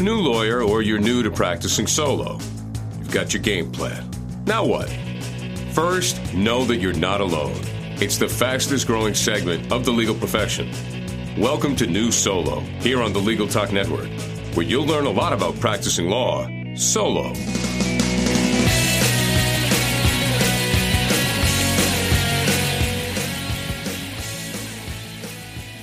a 0.00 0.02
new 0.02 0.16
lawyer 0.16 0.62
or 0.62 0.80
you're 0.80 0.98
new 0.98 1.22
to 1.22 1.30
practicing 1.30 1.86
solo, 1.86 2.38
you've 2.98 3.12
got 3.12 3.34
your 3.34 3.42
game 3.42 3.70
plan. 3.70 4.08
Now 4.46 4.64
what? 4.64 4.88
First, 5.72 6.32
know 6.32 6.64
that 6.64 6.78
you're 6.78 6.94
not 6.94 7.20
alone. 7.20 7.60
It's 8.00 8.16
the 8.16 8.26
fastest 8.26 8.86
growing 8.86 9.12
segment 9.12 9.70
of 9.70 9.84
the 9.84 9.90
legal 9.90 10.14
profession. 10.14 10.70
Welcome 11.38 11.76
to 11.76 11.86
New 11.86 12.10
Solo 12.10 12.60
here 12.80 13.02
on 13.02 13.12
the 13.12 13.18
Legal 13.18 13.46
Talk 13.46 13.72
Network, 13.72 14.08
where 14.54 14.64
you'll 14.64 14.86
learn 14.86 15.04
a 15.04 15.10
lot 15.10 15.34
about 15.34 15.60
practicing 15.60 16.08
law 16.08 16.48
solo. 16.76 17.34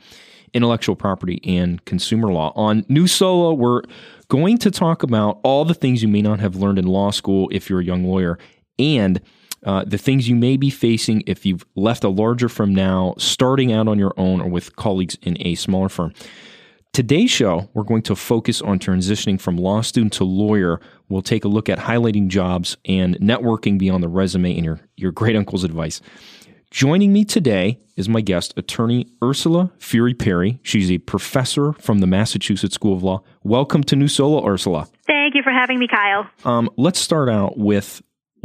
intellectual 0.52 0.94
property, 0.94 1.40
and 1.42 1.84
consumer 1.86 2.30
law. 2.30 2.52
On 2.54 2.84
New 2.88 3.08
Solo, 3.08 3.52
we're 3.52 3.82
going 4.28 4.58
to 4.58 4.70
talk 4.70 5.02
about 5.02 5.40
all 5.42 5.64
the 5.64 5.74
things 5.74 6.04
you 6.04 6.08
may 6.08 6.22
not 6.22 6.38
have 6.38 6.54
learned 6.54 6.78
in 6.78 6.86
law 6.86 7.10
school 7.10 7.48
if 7.50 7.68
you're 7.68 7.80
a 7.80 7.84
young 7.84 8.04
lawyer 8.04 8.38
and 8.78 9.20
uh, 9.64 9.84
the 9.86 9.98
things 9.98 10.28
you 10.28 10.36
may 10.36 10.56
be 10.56 10.70
facing 10.70 11.22
if 11.26 11.44
you've 11.46 11.64
left 11.74 12.04
a 12.04 12.08
larger 12.08 12.48
firm 12.48 12.74
now, 12.74 13.14
starting 13.18 13.72
out 13.72 13.88
on 13.88 13.98
your 13.98 14.12
own, 14.16 14.40
or 14.40 14.48
with 14.48 14.76
colleagues 14.76 15.16
in 15.22 15.36
a 15.40 15.54
smaller 15.54 15.88
firm. 15.88 16.12
Today's 16.92 17.30
show, 17.30 17.68
we're 17.74 17.82
going 17.82 18.02
to 18.02 18.14
focus 18.14 18.62
on 18.62 18.78
transitioning 18.78 19.40
from 19.40 19.56
law 19.56 19.80
student 19.80 20.12
to 20.12 20.24
lawyer. 20.24 20.80
We'll 21.08 21.22
take 21.22 21.44
a 21.44 21.48
look 21.48 21.68
at 21.68 21.78
highlighting 21.78 22.28
jobs 22.28 22.76
and 22.84 23.16
networking 23.16 23.78
beyond 23.78 24.04
the 24.04 24.08
resume 24.08 24.54
and 24.54 24.64
your, 24.64 24.80
your 24.96 25.10
great 25.10 25.34
uncle's 25.34 25.64
advice. 25.64 26.00
Joining 26.70 27.12
me 27.12 27.24
today 27.24 27.80
is 27.96 28.08
my 28.08 28.20
guest, 28.20 28.54
attorney 28.56 29.06
Ursula 29.22 29.72
Furi-Perry. 29.78 30.60
She's 30.62 30.90
a 30.90 30.98
professor 30.98 31.72
from 31.74 31.98
the 31.98 32.06
Massachusetts 32.06 32.74
School 32.74 32.94
of 32.94 33.02
Law. 33.02 33.22
Welcome 33.42 33.82
to 33.84 33.96
New 33.96 34.08
Solo, 34.08 34.46
Ursula. 34.46 34.88
Thank 35.06 35.34
you 35.34 35.42
for 35.42 35.50
having 35.50 35.78
me, 35.78 35.88
Kyle. 35.88 36.28
Um, 36.44 36.70
let's 36.76 37.00
start 37.00 37.28
out 37.28 37.58
with 37.58 38.02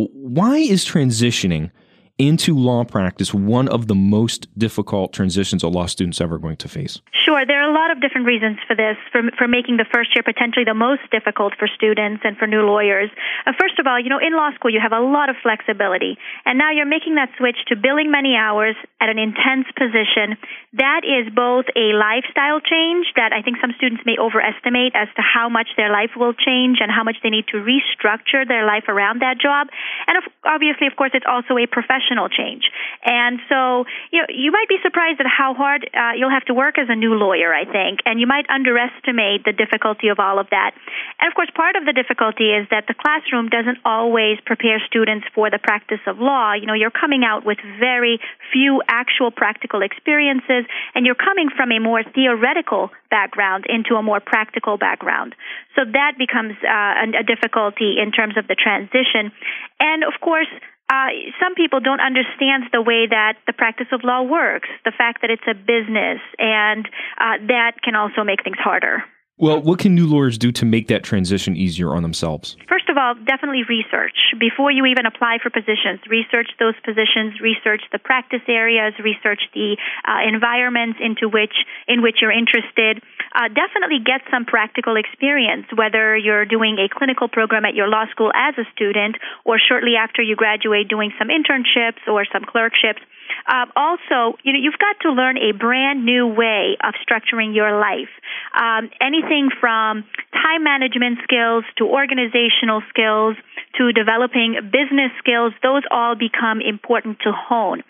why 0.08 0.58
is 0.58 0.86
transitioning 0.86 1.72
into 2.20 2.54
law 2.54 2.84
practice 2.84 3.34
one 3.34 3.68
of 3.70 3.88
the 3.88 3.96
most 3.96 4.48
difficult 4.60 5.14
transitions 5.14 5.64
a 5.64 5.68
law 5.68 5.86
student's 5.86 6.20
ever 6.20 6.38
going 6.38 6.58
to 6.58 6.68
face? 6.68 7.02
Sure. 7.16 7.46
There 7.46 7.64
are 7.64 7.70
a 7.70 7.74
lot 7.74 7.92
of 7.92 8.02
different 8.02 8.28
reasons 8.28 8.58
for 8.68 8.76
this, 8.76 8.98
for, 9.12 9.22
for 9.38 9.48
making 9.48 9.78
the 9.78 9.86
first 9.92 10.12
year 10.16 10.24
potentially 10.24 10.66
the 10.66 10.74
most 10.74 11.02
difficult 11.12 11.54
for 11.58 11.68
students 11.68 12.22
and 12.24 12.36
for 12.38 12.48
new 12.48 12.62
lawyers. 12.62 13.10
Uh, 13.46 13.54
first 13.60 13.80
of 13.80 13.88
all, 13.88 14.00
you 14.00 14.10
know, 14.10 14.20
in 14.20 14.36
law 14.36 14.52
school 14.56 14.72
you 14.72 14.80
have 14.82 14.92
a 14.92 15.00
lot 15.00 15.30
of 15.30 15.36
flexibility, 15.42 16.18
and 16.46 16.58
now 16.58 16.72
you're 16.72 16.90
making 16.90 17.16
that 17.16 17.30
switch 17.38 17.58
to 17.68 17.76
billing 17.76 18.12
many 18.12 18.36
hours 18.36 18.76
at 19.00 19.10
an 19.10 19.18
intense 19.18 19.68
position. 19.78 20.36
That 20.78 21.02
is 21.02 21.26
both 21.34 21.66
a 21.74 21.98
lifestyle 21.98 22.62
change 22.62 23.10
that 23.18 23.34
I 23.34 23.42
think 23.42 23.58
some 23.58 23.74
students 23.82 24.06
may 24.06 24.22
overestimate 24.22 24.94
as 24.94 25.10
to 25.18 25.22
how 25.26 25.50
much 25.50 25.74
their 25.74 25.90
life 25.90 26.14
will 26.14 26.38
change 26.38 26.78
and 26.78 26.94
how 26.94 27.02
much 27.02 27.18
they 27.26 27.34
need 27.34 27.50
to 27.50 27.58
restructure 27.58 28.46
their 28.46 28.70
life 28.70 28.86
around 28.86 29.26
that 29.26 29.42
job. 29.42 29.74
And 30.06 30.22
of, 30.22 30.30
obviously, 30.46 30.86
of 30.86 30.94
course, 30.94 31.10
it's 31.18 31.26
also 31.26 31.58
a 31.58 31.66
professional 31.66 32.30
change. 32.30 32.70
And 33.02 33.42
so, 33.50 33.90
you 34.14 34.22
know, 34.22 34.30
you 34.30 34.54
might 34.54 34.70
be 34.70 34.78
surprised 34.86 35.18
at 35.20 35.26
how 35.26 35.58
hard 35.58 35.90
uh, 35.90 36.14
you'll 36.14 36.30
have 36.30 36.46
to 36.46 36.54
work 36.54 36.78
as 36.78 36.86
a 36.86 36.96
new 36.96 37.18
lawyer, 37.18 37.50
I 37.50 37.66
think, 37.66 38.06
and 38.06 38.22
you 38.22 38.28
might 38.30 38.46
underestimate 38.46 39.50
the 39.50 39.58
difficulty 39.58 40.10
of 40.14 40.22
all 40.22 40.38
of 40.38 40.54
that. 40.54 40.78
And 41.18 41.26
of 41.26 41.34
course, 41.34 41.50
part 41.58 41.82
of 41.82 41.86
the 41.90 41.94
difficulty 41.98 42.54
is 42.54 42.70
that 42.70 42.86
the 42.86 42.94
classroom 42.94 43.50
doesn't 43.50 43.82
always 43.86 44.38
prepare 44.46 44.78
students 44.86 45.26
for 45.34 45.50
the 45.50 45.58
practice 45.58 46.04
of 46.06 46.20
law. 46.20 46.54
You 46.54 46.70
know, 46.70 46.78
you're 46.78 46.94
coming 46.94 47.26
out 47.26 47.42
with 47.42 47.58
very 47.80 48.20
few 48.54 48.82
actual 48.88 49.32
practical 49.32 49.82
experiences, 49.82 50.59
and 50.96 51.06
you're 51.06 51.20
coming 51.20 51.50
from 51.56 51.72
a 51.72 51.80
more 51.80 52.04
theoretical 52.04 52.90
background 53.10 53.66
into 53.68 53.96
a 53.96 54.04
more 54.04 54.20
practical 54.20 54.78
background. 54.78 55.36
So 55.76 55.86
that 55.86 56.14
becomes 56.18 56.56
uh, 56.64 57.20
a 57.20 57.24
difficulty 57.24 57.98
in 58.02 58.12
terms 58.12 58.36
of 58.38 58.48
the 58.48 58.56
transition. 58.56 59.32
And 59.80 60.04
of 60.04 60.20
course, 60.22 60.50
uh, 60.90 61.14
some 61.40 61.54
people 61.54 61.80
don't 61.80 62.02
understand 62.02 62.64
the 62.74 62.82
way 62.82 63.06
that 63.08 63.38
the 63.46 63.54
practice 63.54 63.88
of 63.92 64.02
law 64.04 64.24
works, 64.24 64.70
the 64.86 64.92
fact 64.92 65.22
that 65.22 65.30
it's 65.30 65.46
a 65.46 65.54
business, 65.54 66.18
and 66.40 66.86
uh, 67.22 67.38
that 67.48 67.78
can 67.84 67.96
also 67.96 68.24
make 68.24 68.44
things 68.44 68.58
harder. 68.58 69.04
Well, 69.38 69.62
what 69.62 69.80
can 69.80 69.96
new 69.96 70.08
lawyers 70.08 70.38
do 70.38 70.52
to 70.52 70.66
make 70.66 70.88
that 70.88 71.04
transition 71.04 71.56
easier 71.56 71.96
on 71.96 72.02
themselves? 72.02 72.58
First 72.68 72.89
of 72.90 72.98
all, 72.98 73.16
definitely 73.16 73.64
research. 73.70 74.18
Before 74.40 74.72
you 74.72 74.86
even 74.86 75.06
apply 75.06 75.38
for 75.42 75.50
positions, 75.50 76.02
research 76.10 76.50
those 76.60 76.76
positions, 76.84 77.40
research 77.40 77.82
the 77.92 78.00
practice 78.00 78.44
areas, 78.48 78.94
research 79.00 79.42
the 79.54 79.78
uh, 80.04 80.26
environments 80.28 81.00
into 81.00 81.30
which 81.30 81.54
in 81.88 82.02
which 82.02 82.18
you're 82.22 82.34
interested. 82.34 83.02
Uh, 83.34 83.48
definitely 83.48 84.02
get 84.04 84.22
some 84.32 84.46
practical 84.46 84.98
experience, 84.98 85.66
whether 85.76 86.18
you're 86.18 86.46
doing 86.46 86.78
a 86.82 86.90
clinical 86.90 87.28
program 87.28 87.64
at 87.66 87.76
your 87.76 87.88
law 87.88 88.06
school 88.12 88.32
as 88.34 88.58
a 88.58 88.66
student 88.74 89.16
or 89.46 89.60
shortly 89.62 89.96
after 89.96 90.22
you 90.22 90.36
graduate 90.36 90.90
doing 90.90 91.14
some 91.18 91.30
internships 91.30 92.02
or 92.08 92.26
some 92.34 92.44
clerkships. 92.44 93.02
Um, 93.46 93.72
also, 93.76 94.38
you 94.44 94.54
know, 94.54 94.60
you've 94.60 94.80
got 94.80 95.00
to 95.02 95.12
learn 95.12 95.38
a 95.38 95.54
brand 95.54 96.06
new 96.06 96.28
way 96.28 96.78
of 96.84 96.94
structuring 97.06 97.56
your 97.56 97.80
life. 97.80 98.10
Um, 98.54 98.90
anything 99.02 99.50
from 99.60 100.04
time 100.34 100.64
management 100.64 101.20
skills 101.24 101.64
to 101.78 101.86
organizational 101.86 102.79
skills 102.90 103.36
to 103.78 103.92
developing 103.94 104.56
business 104.72 105.12
skills, 105.20 105.54
those 105.62 105.84
all 105.92 106.16
become 106.16 106.62
important 106.62 107.20
to 107.22 107.32
hone. 107.32 107.84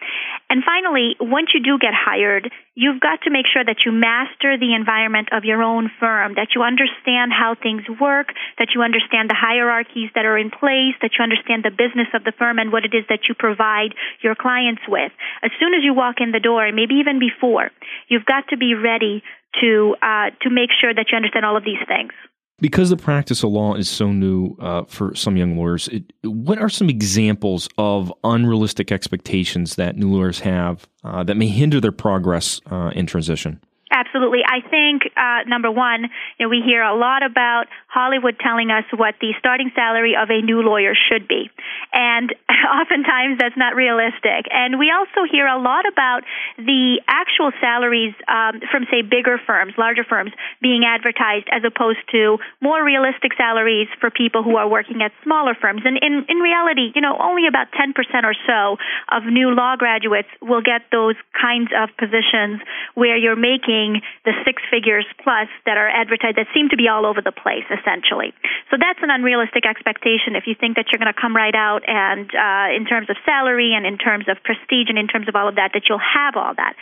And 0.49 0.63
finally, 0.63 1.15
once 1.19 1.49
you 1.53 1.61
do 1.61 1.77
get 1.77 1.93
hired, 1.93 2.51
you've 2.75 2.99
got 2.99 3.21
to 3.23 3.29
make 3.29 3.45
sure 3.45 3.63
that 3.63 3.85
you 3.85 3.91
master 3.91 4.57
the 4.57 4.73
environment 4.73 5.29
of 5.31 5.45
your 5.45 5.61
own 5.61 5.89
firm, 5.99 6.35
that 6.35 6.55
you 6.55 6.63
understand 6.63 7.31
how 7.31 7.55
things 7.55 7.83
work, 7.99 8.33
that 8.57 8.73
you 8.73 8.81
understand 8.81 9.29
the 9.29 9.37
hierarchies 9.37 10.09
that 10.15 10.25
are 10.25 10.37
in 10.37 10.49
place, 10.49 10.95
that 11.01 11.11
you 11.17 11.23
understand 11.23 11.63
the 11.63 11.71
business 11.71 12.07
of 12.13 12.23
the 12.23 12.33
firm 12.37 12.59
and 12.59 12.71
what 12.71 12.85
it 12.85 12.93
is 12.93 13.05
that 13.09 13.27
you 13.27 13.35
provide 13.35 13.93
your 14.21 14.35
clients 14.35 14.81
with. 14.87 15.11
As 15.43 15.51
soon 15.59 15.73
as 15.73 15.83
you 15.83 15.93
walk 15.93 16.17
in 16.19 16.31
the 16.31 16.39
door, 16.39 16.71
maybe 16.71 16.95
even 16.95 17.19
before, 17.19 17.71
you've 18.07 18.25
got 18.25 18.47
to 18.49 18.57
be 18.57 18.73
ready 18.75 19.23
to 19.61 19.95
uh, 20.01 20.29
to 20.41 20.49
make 20.49 20.69
sure 20.79 20.93
that 20.93 21.07
you 21.11 21.15
understand 21.15 21.45
all 21.45 21.57
of 21.57 21.63
these 21.63 21.81
things. 21.87 22.13
Because 22.61 22.89
the 22.89 22.97
practice 22.97 23.43
of 23.43 23.51
law 23.51 23.75
is 23.75 23.89
so 23.89 24.11
new 24.11 24.55
uh, 24.59 24.83
for 24.83 25.15
some 25.15 25.37
young 25.37 25.57
lawyers, 25.57 25.87
it, 25.87 26.11
what 26.23 26.57
are 26.57 26.69
some 26.69 26.89
examples 26.89 27.69
of 27.77 28.13
unrealistic 28.23 28.91
expectations 28.91 29.75
that 29.75 29.95
new 29.95 30.11
lawyers 30.11 30.39
have 30.39 30.87
uh, 31.03 31.23
that 31.23 31.37
may 31.37 31.47
hinder 31.47 31.79
their 31.79 31.93
progress 31.93 32.59
uh, 32.69 32.91
in 32.93 33.05
transition? 33.05 33.61
Absolutely. 34.09 34.41
I 34.41 34.61
think, 34.67 35.03
uh, 35.15 35.45
number 35.47 35.69
one, 35.69 36.09
you 36.37 36.45
know, 36.45 36.49
we 36.49 36.61
hear 36.65 36.81
a 36.81 36.95
lot 36.95 37.21
about 37.21 37.65
Hollywood 37.87 38.37
telling 38.39 38.71
us 38.71 38.83
what 38.95 39.15
the 39.21 39.33
starting 39.37 39.71
salary 39.75 40.15
of 40.17 40.29
a 40.29 40.41
new 40.41 40.61
lawyer 40.61 40.93
should 40.95 41.27
be. 41.27 41.49
And 41.93 42.33
oftentimes 42.81 43.37
that's 43.37 43.57
not 43.57 43.75
realistic. 43.75 44.49
And 44.49 44.79
we 44.79 44.89
also 44.89 45.29
hear 45.29 45.45
a 45.45 45.61
lot 45.61 45.85
about 45.85 46.21
the 46.57 47.01
actual 47.07 47.51
salaries 47.61 48.13
um, 48.27 48.61
from, 48.71 48.85
say, 48.89 49.01
bigger 49.01 49.37
firms, 49.45 49.73
larger 49.77 50.03
firms, 50.03 50.31
being 50.61 50.83
advertised 50.85 51.45
as 51.51 51.61
opposed 51.61 52.01
to 52.11 52.37
more 52.61 52.83
realistic 52.83 53.37
salaries 53.37 53.87
for 54.01 54.09
people 54.09 54.41
who 54.41 54.57
are 54.57 54.67
working 54.67 55.01
at 55.01 55.11
smaller 55.23 55.53
firms. 55.53 55.81
And 55.85 55.99
in, 56.01 56.25
in 56.29 56.37
reality, 56.37 56.91
you 56.95 57.01
know, 57.01 57.17
only 57.21 57.45
about 57.45 57.67
10% 57.77 57.93
or 58.23 58.33
so 58.47 58.77
of 59.13 59.23
new 59.25 59.53
law 59.53 59.75
graduates 59.77 60.29
will 60.41 60.61
get 60.61 60.89
those 60.91 61.15
kinds 61.37 61.69
of 61.77 61.89
positions 61.97 62.61
where 62.95 63.17
you're 63.17 63.37
making 63.37 63.98
the 64.25 64.33
six 64.45 64.61
figures 64.69 65.05
plus 65.23 65.47
that 65.65 65.77
are 65.77 65.89
advertised 65.89 66.37
that 66.37 66.47
seem 66.53 66.69
to 66.69 66.77
be 66.77 66.87
all 66.87 67.05
over 67.05 67.21
the 67.21 67.31
place, 67.31 67.65
essentially. 67.69 68.33
So 68.71 68.77
that's 68.79 68.99
an 69.01 69.09
unrealistic 69.09 69.65
expectation 69.65 70.35
if 70.35 70.47
you 70.47 70.55
think 70.55 70.75
that 70.77 70.91
you're 70.91 70.99
going 70.99 71.11
to 71.11 71.19
come 71.19 71.35
right 71.35 71.55
out 71.55 71.87
and, 71.87 72.29
uh, 72.31 72.75
in 72.75 72.85
terms 72.85 73.09
of 73.09 73.17
salary 73.25 73.73
and 73.73 73.85
in 73.85 73.97
terms 73.97 74.25
of 74.27 74.37
prestige 74.43 74.89
and 74.89 74.97
in 74.97 75.07
terms 75.07 75.27
of 75.27 75.35
all 75.35 75.47
of 75.47 75.55
that, 75.55 75.71
that 75.73 75.87
you'll 75.87 76.01
have 76.03 76.35
all 76.35 76.53
that. 76.55 76.73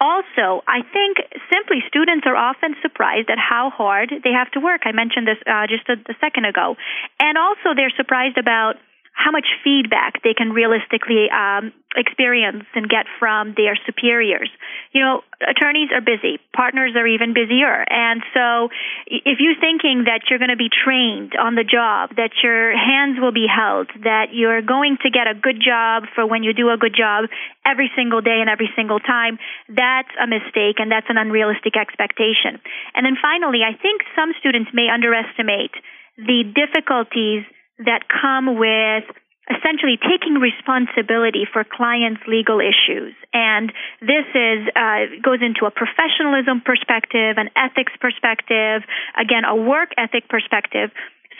Also, 0.00 0.62
I 0.66 0.82
think 0.82 1.18
simply 1.52 1.82
students 1.88 2.26
are 2.26 2.36
often 2.36 2.74
surprised 2.82 3.30
at 3.30 3.38
how 3.38 3.70
hard 3.70 4.10
they 4.10 4.32
have 4.32 4.50
to 4.52 4.60
work. 4.60 4.82
I 4.84 4.92
mentioned 4.92 5.26
this 5.26 5.40
uh, 5.46 5.66
just 5.66 5.88
a, 5.88 5.96
a 6.10 6.16
second 6.20 6.44
ago. 6.44 6.76
And 7.20 7.38
also, 7.38 7.74
they're 7.74 7.94
surprised 7.96 8.38
about 8.38 8.76
how 9.14 9.30
much 9.30 9.46
feedback 9.62 10.22
they 10.22 10.34
can 10.34 10.50
realistically 10.50 11.30
um, 11.30 11.72
experience 11.94 12.66
and 12.74 12.90
get 12.90 13.06
from 13.18 13.54
their 13.56 13.78
superiors. 13.86 14.50
You 14.90 15.00
know, 15.00 15.22
attorneys 15.38 15.94
are 15.94 16.02
busy, 16.02 16.42
partners 16.52 16.92
are 16.98 17.06
even 17.06 17.32
busier, 17.32 17.86
and 17.88 18.22
so 18.34 18.68
if 19.06 19.38
you're 19.38 19.58
thinking 19.58 20.10
that 20.10 20.26
you're 20.28 20.42
going 20.42 20.50
to 20.50 20.58
be 20.58 20.68
trained 20.68 21.38
on 21.38 21.54
the 21.54 21.62
job, 21.62 22.16
that 22.18 22.34
your 22.42 22.74
hands 22.74 23.22
will 23.22 23.32
be 23.32 23.46
held, 23.46 23.86
that 24.02 24.34
you're 24.34 24.62
going 24.62 24.98
to 25.02 25.10
get 25.10 25.30
a 25.30 25.34
good 25.34 25.62
job 25.62 26.04
for 26.14 26.26
when 26.26 26.42
you 26.42 26.52
do 26.52 26.68
a 26.70 26.76
good 26.76 26.94
job 26.94 27.30
every 27.64 27.90
single 27.94 28.20
day 28.20 28.42
and 28.42 28.50
every 28.50 28.68
single 28.74 28.98
time, 28.98 29.38
that's 29.70 30.10
a 30.20 30.26
mistake 30.26 30.82
and 30.82 30.90
that's 30.90 31.08
an 31.08 31.16
unrealistic 31.16 31.78
expectation. 31.78 32.58
And 32.94 33.06
then 33.06 33.16
finally, 33.22 33.62
I 33.62 33.78
think 33.78 34.02
some 34.18 34.34
students 34.40 34.70
may 34.74 34.90
underestimate 34.90 35.72
the 36.18 36.42
difficulties 36.50 37.46
that 37.78 38.06
come 38.08 38.58
with 38.58 39.04
essentially 39.50 40.00
taking 40.00 40.40
responsibility 40.40 41.44
for 41.44 41.64
clients' 41.64 42.22
legal 42.26 42.60
issues. 42.60 43.12
And 43.32 43.72
this 44.00 44.24
is 44.32 44.64
uh, 44.72 45.20
goes 45.20 45.44
into 45.44 45.66
a 45.68 45.72
professionalism 45.72 46.62
perspective, 46.64 47.36
an 47.36 47.50
ethics 47.52 47.92
perspective, 48.00 48.82
again, 49.20 49.44
a 49.44 49.54
work 49.54 49.92
ethic 49.98 50.28
perspective. 50.28 50.90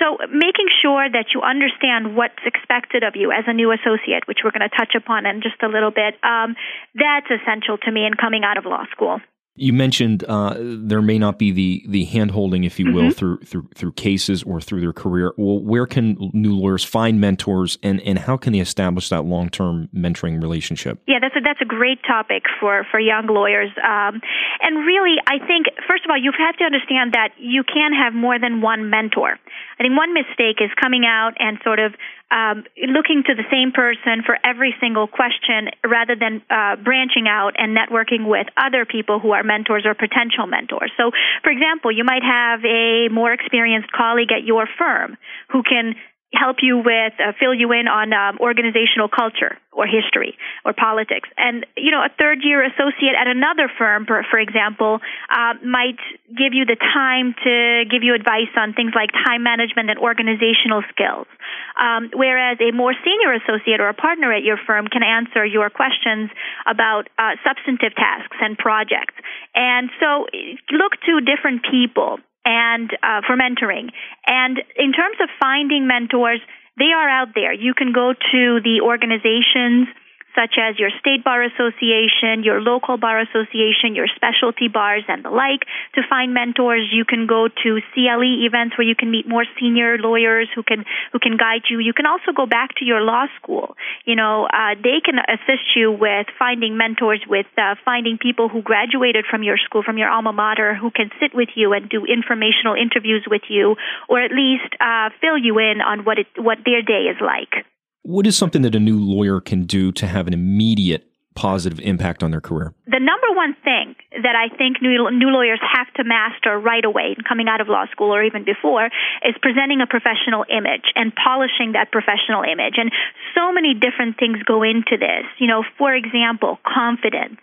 So 0.03 0.19
making 0.27 0.69
sure 0.83 1.07
that 1.09 1.33
you 1.33 1.41
understand 1.41 2.17
what's 2.17 2.43
expected 2.45 3.05
of 3.05 3.15
you 3.15 3.31
as 3.31 3.45
a 3.47 3.55
new 3.55 3.71
associate, 3.71 4.27
which 4.27 4.39
we're 4.43 4.51
going 4.51 4.69
to 4.69 4.77
touch 4.77 4.93
upon 4.97 5.25
in 5.25 5.41
just 5.41 5.63
a 5.63 5.69
little 5.69 5.93
bit, 5.93 6.19
um, 6.25 6.57
that's 6.95 7.31
essential 7.31 7.79
to 7.79 7.91
me 7.93 8.05
in 8.05 8.15
coming 8.15 8.43
out 8.43 8.59
of 8.59 8.67
law 8.67 8.85
school. 8.91 9.21
You 9.57 9.73
mentioned 9.73 10.25
uh, 10.25 10.57
there 10.59 11.01
may 11.01 11.17
not 11.17 11.39
be 11.39 11.53
the 11.53 11.85
the 11.89 12.07
handholding, 12.07 12.67
if 12.67 12.81
you 12.81 12.93
will, 12.93 13.03
mm-hmm. 13.03 13.11
through 13.11 13.39
through 13.45 13.69
through 13.73 13.93
cases 13.93 14.43
or 14.43 14.61
through 14.61 14.81
their 14.81 14.93
career. 14.93 15.33
Well, 15.37 15.61
where 15.61 15.87
can 15.87 16.17
new 16.33 16.57
lawyers 16.57 16.83
find 16.83 17.21
mentors, 17.21 17.79
and, 17.81 18.01
and 18.01 18.19
how 18.19 18.37
can 18.37 18.53
they 18.53 18.59
establish 18.59 19.11
that 19.11 19.25
long 19.25 19.51
term 19.51 19.89
mentoring 19.95 20.43
relationship? 20.43 20.99
Yeah, 21.07 21.21
that's 21.21 21.37
a 21.37 21.41
that's 21.41 21.61
a 21.61 21.65
great 21.67 22.01
topic 22.05 22.43
for 22.59 22.85
for 22.91 22.99
young 22.99 23.29
lawyers. 23.29 23.71
Um, 23.79 24.21
and 24.61 24.85
really, 24.85 25.23
I 25.25 25.39
think 25.47 25.67
first 25.87 26.05
of 26.05 26.11
all, 26.11 26.19
you 26.19 26.33
have 26.37 26.57
to 26.57 26.65
understand 26.65 27.13
that 27.13 27.39
you 27.39 27.63
can 27.63 27.93
have 27.93 28.13
more 28.13 28.41
than 28.41 28.61
one 28.61 28.91
mentor. 28.91 29.39
I 29.79 29.83
think 29.83 29.97
one 29.97 30.15
mistake 30.15 30.59
is 30.59 30.71
coming 30.83 31.07
out 31.07 31.35
and 31.39 31.59
sort 31.63 31.79
of 31.79 31.95
um, 32.35 32.65
looking 32.91 33.23
to 33.27 33.35
the 33.35 33.47
same 33.51 33.71
person 33.71 34.27
for 34.27 34.37
every 34.43 34.75
single 34.81 35.07
question 35.07 35.71
rather 35.87 36.17
than 36.17 36.43
uh, 36.51 36.75
branching 36.83 37.29
out 37.29 37.55
and 37.59 37.77
networking 37.77 38.29
with 38.29 38.49
other 38.57 38.85
people 38.85 39.21
who 39.21 39.31
are 39.31 39.44
mentors 39.45 39.85
or 39.87 39.95
potential 39.95 40.47
mentors. 40.47 40.91
So, 40.97 41.11
for 41.43 41.51
example, 41.51 41.93
you 41.93 42.05
might 42.05 42.23
have 42.23 42.65
a 42.65 43.09
more 43.09 43.33
experienced 43.33 43.93
colleague 43.93 44.33
at 44.33 44.45
your 44.45 44.67
firm 44.79 45.17
who 45.51 45.63
can 45.63 45.95
help 46.39 46.59
you 46.63 46.79
with 46.79 47.15
uh, 47.19 47.33
fill 47.39 47.55
you 47.55 47.73
in 47.73 47.89
on 47.89 48.13
um, 48.13 48.39
organizational 48.41 49.09
culture 49.09 49.57
or 49.73 49.87
history 49.87 50.37
or 50.65 50.73
politics. 50.73 51.29
And 51.37 51.67
you 51.77 51.91
know 51.91 52.03
a 52.03 52.11
third 52.19 52.41
year 52.43 52.65
associate 52.65 53.15
at 53.19 53.27
another 53.27 53.71
firm 53.79 54.07
for, 54.07 54.25
for 54.31 54.39
example 54.39 55.01
uh, 55.31 55.55
might 55.65 55.99
give 56.29 56.53
you 56.53 56.65
the 56.65 56.77
time 56.77 57.35
to 57.45 57.85
give 57.91 58.03
you 58.03 58.15
advice 58.15 58.53
on 58.57 58.75
things 58.75 58.93
like 58.95 59.11
time 59.13 59.43
management 59.43 59.91
and 59.91 59.99
organizational 59.99 60.83
skills. 60.91 61.27
Um, 61.75 62.11
whereas 62.15 62.59
a 62.61 62.71
more 62.71 62.95
senior 63.05 63.35
associate 63.35 63.81
or 63.81 63.89
a 63.89 63.95
partner 63.95 64.33
at 64.33 64.43
your 64.43 64.59
firm 64.67 64.87
can 64.87 65.03
answer 65.03 65.45
your 65.45 65.71
questions 65.71 66.31
about 66.67 67.09
uh, 67.19 67.35
substantive 67.43 67.95
tasks 67.95 68.37
and 68.41 68.57
projects. 68.57 69.15
And 69.55 69.91
so 69.99 70.27
look 70.71 70.93
to 71.07 71.21
different 71.21 71.67
people 71.69 72.19
and 72.45 72.91
uh, 73.03 73.21
for 73.27 73.37
mentoring. 73.37 73.91
And 74.27 74.59
in 74.77 74.93
terms 74.93 75.17
of 75.21 75.29
finding 75.41 75.87
mentors, 75.87 76.41
they 76.79 76.93
are 76.95 77.09
out 77.09 77.29
there. 77.35 77.53
You 77.53 77.75
can 77.75 77.93
go 77.93 78.13
to 78.13 78.61
the 78.61 78.81
organizations 78.83 79.89
such 80.35 80.59
as 80.59 80.79
your 80.79 80.91
state 81.01 81.25
bar 81.25 81.43
association, 81.43 82.43
your 82.43 82.61
local 82.61 82.97
bar 82.97 83.21
association, 83.21 83.95
your 83.95 84.07
specialty 84.15 84.69
bars, 84.69 85.05
and 85.09 85.25
the 85.25 85.31
like. 85.31 85.63
To 85.95 86.03
find 86.09 86.35
mentors, 86.35 86.91
you 86.93 87.05
can 87.05 87.27
go 87.27 87.49
to 87.49 87.81
CLE 87.95 88.45
events 88.47 88.77
where 88.77 88.87
you 88.87 88.95
can 88.95 89.11
meet 89.11 89.29
more 89.29 89.45
senior 89.59 89.99
lawyers 89.99 90.49
who 90.55 90.63
can 90.63 90.85
who 91.13 91.19
can 91.19 91.37
guide 91.37 91.71
you. 91.71 91.79
You 91.79 91.93
can 91.93 92.07
also 92.07 92.33
go 92.35 92.47
back 92.47 92.75
to 92.77 92.85
your 92.85 93.01
law 93.01 93.27
school. 93.39 93.77
You 94.05 94.17
know, 94.17 94.47
uh, 94.47 94.75
they 94.75 95.01
can 95.05 95.19
assist 95.19 95.77
you 95.77 95.93
with 95.93 96.27
finding 96.39 96.77
mentors, 96.77 97.23
with 97.29 97.47
uh, 97.57 97.75
finding 97.85 98.19
people 98.19 98.49
who 98.49 98.63
graduated 98.63 99.25
from 99.31 99.43
your 99.43 99.57
school, 99.59 99.83
from 99.83 99.99
your 99.99 100.11
alma 100.11 100.33
mater, 100.33 100.75
who 100.75 100.91
can 100.91 101.11
sit 101.21 101.35
with 101.35 101.51
you 101.55 101.73
and 101.73 101.89
do 101.89 102.05
informational 102.05 102.75
interviews 102.75 103.25
with 103.31 103.43
you, 103.49 103.77
or 104.09 104.21
at 104.21 104.33
least 104.33 104.75
uh, 104.81 105.11
fill 105.21 105.39
you 105.39 105.59
in 105.59 105.81
on 105.81 106.05
what 106.05 106.19
it 106.19 106.27
what 106.37 106.59
their 106.65 106.83
day 106.83 107.07
is 107.11 107.21
like. 107.21 107.65
What 108.07 108.27
is 108.27 108.37
something 108.37 108.61
that 108.63 108.75
a 108.75 108.81
new 108.81 108.99
lawyer 108.99 109.41
can 109.41 109.65
do 109.65 109.91
to 109.93 110.07
have 110.07 110.27
an 110.27 110.35
immediate 110.35 111.11
positive 111.35 111.81
impact 111.81 112.23
on 112.23 112.33
their 112.33 112.41
career? 112.43 112.75
The 112.85 113.01
number 113.01 113.24
one 113.35 113.55
thing 113.65 113.95
that 114.23 114.37
I 114.37 114.55
think 114.55 114.81
new, 114.81 115.11
new 115.11 115.29
lawyers 115.29 115.61
have 115.61 115.93
to 115.95 116.05
master 116.05 116.59
right 116.59 116.85
away, 116.85 117.17
coming 117.29 117.49
out 117.49 117.61
of 117.61 117.69
law 117.69 117.87
school 117.91 118.15
or 118.15 118.23
even 118.23 118.45
before, 118.45 118.87
is 119.25 119.35
presenting 119.43 119.81
a 119.81 119.87
professional 119.87 120.45
image 120.49 120.87
and 120.95 121.13
polishing 121.15 121.73
that 121.73 121.91
professional 121.91 122.43
image. 122.43 122.75
And 122.79 122.91
so 123.35 123.53
many 123.53 123.75
different 123.75 124.17
things 124.19 124.39
go 124.45 124.63
into 124.63 124.97
this. 124.97 125.27
You 125.39 125.49
know, 125.49 125.65
for 125.79 125.95
example, 125.95 126.59
confidence 126.63 127.41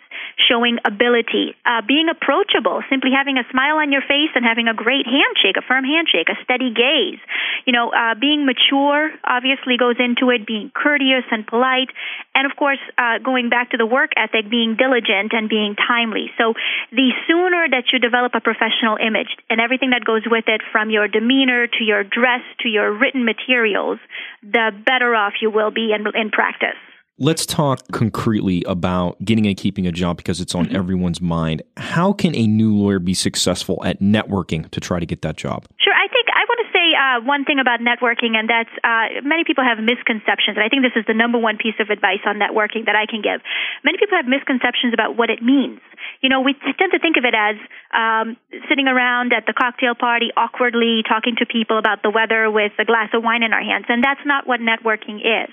showing 0.50 0.78
ability, 0.86 1.56
uh, 1.66 1.82
being 1.86 2.10
approachable, 2.10 2.82
simply 2.90 3.12
having 3.12 3.38
a 3.38 3.46
smile 3.52 3.78
on 3.78 3.92
your 3.92 4.02
face 4.02 4.32
and 4.36 4.46
having 4.46 4.68
a 4.68 4.74
great 4.74 5.06
handshake, 5.06 5.58
a 5.58 5.66
firm 5.66 5.84
handshake, 5.84 6.30
a 6.30 6.38
steady 6.44 6.74
gaze. 6.74 7.20
You 7.66 7.74
know, 7.74 7.90
uh, 7.90 8.16
being 8.16 8.46
mature 8.46 9.12
obviously 9.24 9.78
goes 9.78 9.96
into 10.00 10.30
it, 10.32 10.46
being 10.46 10.72
courteous 10.74 11.26
and 11.32 11.46
polite, 11.46 11.90
and 12.34 12.50
of 12.50 12.56
course, 12.58 12.80
uh, 12.98 13.20
going 13.20 13.50
back 13.50 13.72
to 13.72 13.78
the 13.78 13.86
work 13.86 14.12
ethic, 14.18 14.50
being 14.50 14.76
diligent 14.76 15.34
and 15.34 15.50
being 15.50 15.76
timely. 15.88 16.32
So 16.38 16.54
the 16.92 17.10
sooner 17.28 17.68
that 17.70 17.86
you 17.92 18.00
develop 18.00 18.34
a 18.36 18.42
professional 18.42 18.98
image 18.98 19.36
and 19.50 19.60
everything 19.60 19.92
that 19.92 20.06
goes 20.06 20.24
with 20.26 20.46
it, 20.48 20.62
from 20.72 20.90
your 20.90 21.08
demeanor 21.08 21.68
to 21.68 21.84
your 21.84 22.04
dress 22.04 22.42
to 22.62 22.70
your 22.70 22.92
written 22.92 23.26
materials, 23.26 24.00
the 24.44 24.72
better 24.86 25.16
off 25.16 25.34
you 25.42 25.50
will 25.50 25.72
be 25.72 25.94
in, 25.94 26.06
in 26.16 26.30
practice. 26.30 26.78
Let's 27.22 27.46
talk 27.46 27.86
concretely 27.92 28.64
about 28.66 29.24
getting 29.24 29.46
and 29.46 29.56
keeping 29.56 29.86
a 29.86 29.92
job 29.92 30.18
because 30.18 30.42
it's 30.42 30.56
on 30.56 30.66
mm-hmm. 30.66 30.76
everyone's 30.76 31.22
mind. 31.22 31.62
How 31.78 32.14
can 32.14 32.34
a 32.34 32.48
new 32.48 32.76
lawyer 32.76 32.98
be 32.98 33.14
successful 33.14 33.80
at 33.86 34.00
networking 34.02 34.70
to 34.72 34.80
try 34.80 35.00
to 35.00 35.06
get 35.06 35.22
that 35.22 35.38
job? 35.38 35.68
Sure. 35.78 35.94
I 35.94 36.08
think 36.08 36.26
I 36.34 36.44
want 36.50 36.60
to 36.66 36.70
say 36.82 36.98
uh, 36.98 37.22
one 37.22 37.46
thing 37.46 37.62
about 37.62 37.78
networking, 37.80 38.34
and 38.34 38.50
that's 38.50 38.74
uh, 38.82 39.22
many 39.22 39.46
people 39.46 39.62
have 39.62 39.78
misconceptions. 39.78 40.58
And 40.58 40.66
I 40.66 40.70
think 40.74 40.82
this 40.82 40.98
is 40.98 41.06
the 41.06 41.14
number 41.14 41.38
one 41.38 41.62
piece 41.62 41.78
of 41.78 41.94
advice 41.94 42.26
on 42.26 42.42
networking 42.42 42.90
that 42.90 42.98
I 42.98 43.06
can 43.06 43.22
give. 43.22 43.46
Many 43.86 44.02
people 44.02 44.18
have 44.18 44.26
misconceptions 44.26 44.94
about 44.98 45.14
what 45.14 45.30
it 45.30 45.46
means 45.46 45.78
you 46.22 46.30
know, 46.30 46.42
we 46.42 46.54
tend 46.54 46.94
to 46.94 47.00
think 47.00 47.18
of 47.18 47.26
it 47.26 47.34
as 47.34 47.58
um, 47.94 48.38
sitting 48.70 48.88
around 48.88 49.34
at 49.34 49.46
the 49.46 49.54
cocktail 49.54 49.96
party 49.96 50.30
awkwardly 50.38 51.02
talking 51.08 51.36
to 51.38 51.46
people 51.46 51.78
about 51.78 52.04
the 52.04 52.10
weather 52.10 52.50
with 52.50 52.72
a 52.78 52.86
glass 52.86 53.10
of 53.14 53.24
wine 53.24 53.44
in 53.44 53.54
our 53.54 53.62
hands, 53.62 53.86
and 53.90 54.04
that's 54.04 54.22
not 54.26 54.48
what 54.48 54.62
networking 54.62 55.18
is. 55.18 55.50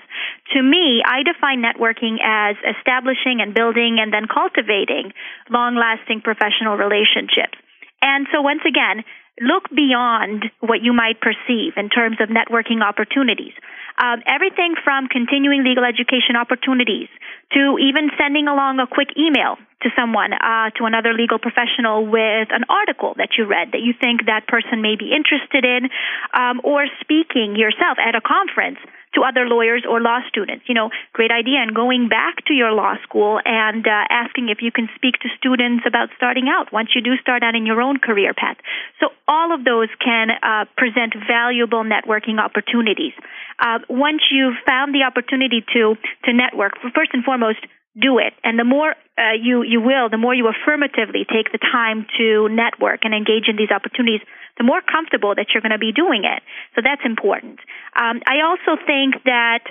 To 0.53 0.61
me, 0.61 1.01
I 1.05 1.25
define 1.25 1.65
networking 1.65 2.21
as 2.21 2.55
establishing 2.77 3.41
and 3.41 3.53
building 3.53 3.97
and 3.99 4.13
then 4.13 4.29
cultivating 4.29 5.13
long 5.49 5.75
lasting 5.75 6.21
professional 6.21 6.77
relationships. 6.77 7.57
And 8.01 8.27
so, 8.31 8.41
once 8.41 8.61
again, 8.65 9.03
look 9.41 9.69
beyond 9.75 10.45
what 10.59 10.81
you 10.81 10.93
might 10.93 11.21
perceive 11.21 11.73
in 11.77 11.89
terms 11.89 12.17
of 12.19 12.29
networking 12.29 12.83
opportunities. 12.83 13.53
Um, 13.99 14.23
everything 14.25 14.75
from 14.83 15.07
continuing 15.07 15.63
legal 15.63 15.83
education 15.83 16.39
opportunities 16.39 17.09
to 17.51 17.77
even 17.83 18.09
sending 18.17 18.47
along 18.47 18.79
a 18.79 18.87
quick 18.87 19.09
email 19.17 19.57
to 19.81 19.89
someone, 19.95 20.33
uh, 20.33 20.71
to 20.75 20.85
another 20.85 21.13
legal 21.13 21.39
professional 21.39 22.05
with 22.05 22.47
an 22.51 22.63
article 22.69 23.13
that 23.17 23.35
you 23.37 23.45
read 23.45 23.71
that 23.71 23.79
you 23.83 23.93
think 23.93 24.25
that 24.25 24.47
person 24.47 24.81
may 24.81 24.95
be 24.95 25.11
interested 25.11 25.63
in, 25.63 25.89
um, 26.33 26.59
or 26.63 26.87
speaking 26.99 27.55
yourself 27.55 27.97
at 27.99 28.15
a 28.15 28.21
conference 28.21 28.79
to 29.15 29.21
other 29.23 29.47
lawyers 29.47 29.83
or 29.89 29.99
law 30.01 30.19
students. 30.29 30.65
You 30.67 30.75
know, 30.75 30.89
great 31.13 31.31
idea. 31.31 31.59
And 31.59 31.73
going 31.73 32.09
back 32.09 32.45
to 32.47 32.53
your 32.53 32.71
law 32.71 32.95
school 33.03 33.39
and 33.43 33.85
uh, 33.87 34.03
asking 34.09 34.49
if 34.49 34.61
you 34.61 34.71
can 34.71 34.87
speak 34.95 35.17
to 35.21 35.29
students 35.37 35.83
about 35.87 36.09
starting 36.15 36.47
out 36.47 36.71
once 36.71 36.89
you 36.93 37.01
do 37.01 37.17
start 37.17 37.41
out 37.41 37.55
in 37.55 37.65
your 37.65 37.81
own 37.81 37.97
career 37.97 38.33
path. 38.33 38.57
So 38.99 39.09
all 39.27 39.53
of 39.53 39.63
those 39.63 39.89
can 40.03 40.29
uh, 40.29 40.65
present 40.77 41.15
valuable 41.27 41.83
networking 41.83 42.39
opportunities. 42.39 43.13
Uh, 43.59 43.79
once 43.89 44.21
you've 44.31 44.57
found 44.65 44.93
the 44.93 45.03
opportunity 45.03 45.65
to 45.73 45.95
to 46.25 46.33
network, 46.33 46.73
first 46.93 47.11
and 47.13 47.23
foremost, 47.23 47.59
do 47.99 48.19
it. 48.19 48.33
And 48.43 48.57
the 48.57 48.63
more 48.63 48.93
uh, 49.17 49.35
you 49.41 49.63
you 49.63 49.81
will, 49.81 50.09
the 50.09 50.17
more 50.17 50.33
you 50.33 50.47
affirmatively 50.47 51.25
take 51.25 51.51
the 51.51 51.59
time 51.59 52.05
to 52.17 52.47
network 52.49 53.01
and 53.03 53.13
engage 53.13 53.49
in 53.49 53.57
these 53.57 53.71
opportunities, 53.73 54.21
the 54.57 54.63
more 54.63 54.81
comfortable 54.81 55.33
that 55.35 55.47
you're 55.53 55.61
going 55.61 55.75
to 55.75 55.81
be 55.81 55.91
doing 55.91 56.23
it. 56.23 56.43
So 56.75 56.81
that's 56.85 57.01
important. 57.03 57.59
Um, 57.97 58.21
I 58.25 58.45
also 58.45 58.79
think 58.85 59.23
that 59.25 59.65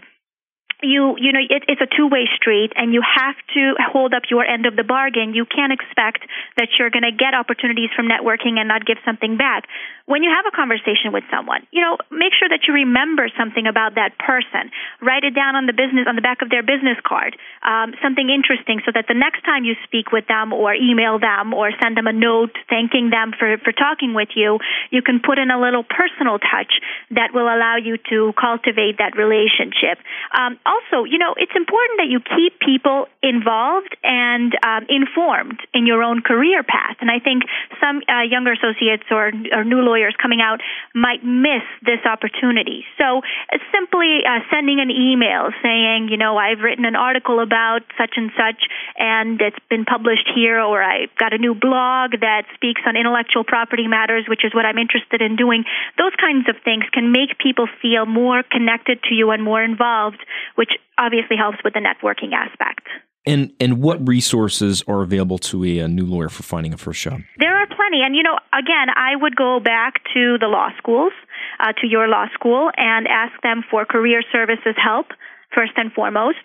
you 0.83 1.17
you 1.19 1.33
know 1.33 1.41
it, 1.43 1.65
it's 1.67 1.81
a 1.81 1.91
two 1.91 2.07
way 2.07 2.29
street 2.37 2.73
and 2.77 2.95
you 2.95 3.03
have 3.03 3.35
to 3.55 3.75
hold 3.91 4.15
up 4.15 4.23
your 4.31 4.45
end 4.45 4.67
of 4.67 4.77
the 4.77 4.85
bargain. 4.85 5.35
You 5.35 5.45
can't 5.45 5.73
expect 5.73 6.23
that 6.57 6.69
you're 6.79 6.91
going 6.91 7.07
to 7.07 7.13
get 7.13 7.35
opportunities 7.35 7.91
from 7.95 8.07
networking 8.07 8.59
and 8.59 8.69
not 8.69 8.87
give 8.87 8.99
something 9.05 9.37
back. 9.37 9.67
When 10.07 10.23
you 10.23 10.31
have 10.31 10.47
a 10.47 10.55
conversation 10.55 11.13
with 11.13 11.25
someone 11.31 11.67
you 11.71 11.83
know 11.83 11.99
make 12.11 12.33
sure 12.39 12.49
that 12.49 12.67
you 12.67 12.75
remember 12.75 13.29
something 13.37 13.67
about 13.67 13.95
that 13.97 14.19
person. 14.19 14.71
Write 15.03 15.25
it 15.25 15.35
down 15.35 15.57
on 15.57 15.67
the 15.67 15.75
business 15.75 16.07
on 16.09 16.17
the 16.17 16.23
back 16.23 16.43
of 16.43 16.51
their 16.51 16.63
business 16.63 16.99
card 17.05 17.37
um, 17.63 17.95
something 18.03 18.31
interesting 18.31 18.81
so 18.87 18.93
that 18.95 19.07
the 19.09 19.19
next 19.19 19.43
time 19.43 19.65
you 19.65 19.75
speak 19.85 20.13
with 20.13 20.27
them 20.27 20.53
or 20.53 20.75
email 20.75 21.19
them 21.19 21.53
or 21.53 21.71
send 21.83 21.97
them 21.97 22.07
a 22.07 22.13
note 22.13 22.55
thanking 22.69 23.11
them 23.11 23.33
for 23.39 23.59
for 23.59 23.73
talking 23.73 24.15
with 24.15 24.31
you 24.37 24.59
you 24.91 25.03
can 25.03 25.21
put 25.21 25.39
in 25.39 25.51
a 25.51 25.61
little 25.61 25.85
personal 25.85 26.39
touch 26.39 26.81
that 27.11 27.35
will 27.35 27.49
allow 27.49 27.77
you 27.77 27.97
to 28.11 28.33
cultivate 28.39 28.99
that 28.99 29.17
relationship. 29.17 29.99
Um, 30.33 30.59
also, 30.69 31.09
you 31.09 31.17
know, 31.17 31.33
it's 31.37 31.57
important 31.57 31.97
that 32.05 32.13
you 32.13 32.21
keep 32.21 32.61
people 32.61 33.09
involved 33.23 33.97
and 34.05 34.53
um, 34.61 34.85
informed 34.93 35.59
in 35.73 35.87
your 35.87 36.03
own 36.05 36.21
career 36.21 36.63
path. 36.63 37.01
And 37.01 37.11
I 37.11 37.19
think 37.19 37.49
some 37.81 38.05
uh, 38.05 38.29
younger 38.29 38.53
associates 38.53 39.09
or, 39.11 39.33
or 39.53 39.65
new 39.65 39.81
lawyers 39.81 40.15
coming 40.21 40.41
out 40.45 40.61
might 40.95 41.25
miss 41.25 41.65
this 41.81 42.05
opportunity. 42.05 42.85
So 43.01 43.25
uh, 43.25 43.59
simply 43.73 44.21
uh, 44.29 44.45
sending 44.53 44.79
an 44.81 44.93
email 44.93 45.49
saying, 45.65 46.09
you 46.13 46.21
know, 46.21 46.37
I've 46.37 46.61
written 46.61 46.85
an 46.85 46.97
article 46.97 47.41
about 47.41 47.81
such 47.97 48.21
and 48.21 48.31
such, 48.37 48.61
and 48.99 49.41
it's 49.41 49.59
been 49.71 49.85
published 49.89 50.29
here, 50.35 50.61
or 50.61 50.83
I've 50.83 51.15
got 51.17 51.33
a 51.33 51.39
new 51.39 51.55
blog 51.55 52.21
that 52.21 52.45
speaks 52.55 52.83
on 52.87 52.97
intellectual 52.97 53.45
property 53.45 53.89
matters, 53.89 54.27
which 54.29 54.45
is 54.45 54.53
what 54.53 54.67
I'm 54.67 54.79
interested 54.79 55.23
in 55.23 55.37
doing. 55.37 55.65
Those 55.97 56.13
kinds 56.21 56.49
of 56.49 56.57
things 56.63 56.85
can 56.93 57.11
make 57.13 57.39
people 57.39 57.67
feel 57.81 58.05
more 58.05 58.43
connected 58.43 59.03
to 59.09 59.15
you 59.15 59.31
and 59.31 59.43
more 59.43 59.63
involved 59.63 60.21
which 60.59 60.71
obviously 60.99 61.37
helps 61.37 61.59
with 61.63 61.73
the 61.73 61.79
networking 61.79 62.35
aspect. 62.35 62.83
And 63.25 63.53
and 63.61 63.81
what 63.81 64.07
resources 64.07 64.83
are 64.89 65.03
available 65.03 65.39
to 65.51 65.65
a, 65.65 65.79
a, 65.81 65.89
new 65.89 66.05
lawyer 66.05 66.29
for 66.29 66.43
finding 66.43 66.73
a 66.73 66.77
first 66.77 67.01
job? 67.01 67.21
There 67.39 67.55
are 67.55 67.67
plenty, 67.67 68.03
and 68.03 68.17
you 68.17 68.25
know, 68.25 68.39
again, 68.53 68.89
I 68.97 69.15
would 69.15 69.37
go 69.37 69.61
back 69.61 70.03
to 70.15 70.37
the 70.39 70.49
law 70.49 70.71
schools, 70.79 71.13
uh, 71.61 71.73
to 71.81 71.87
your 71.87 72.09
law 72.09 72.27
school, 72.35 72.71
and 72.77 73.07
ask 73.07 73.41
them 73.43 73.63
for 73.71 73.85
career 73.85 74.23
services 74.33 74.75
help 74.83 75.07
first 75.55 75.73
and 75.77 75.93
foremost. 75.93 76.43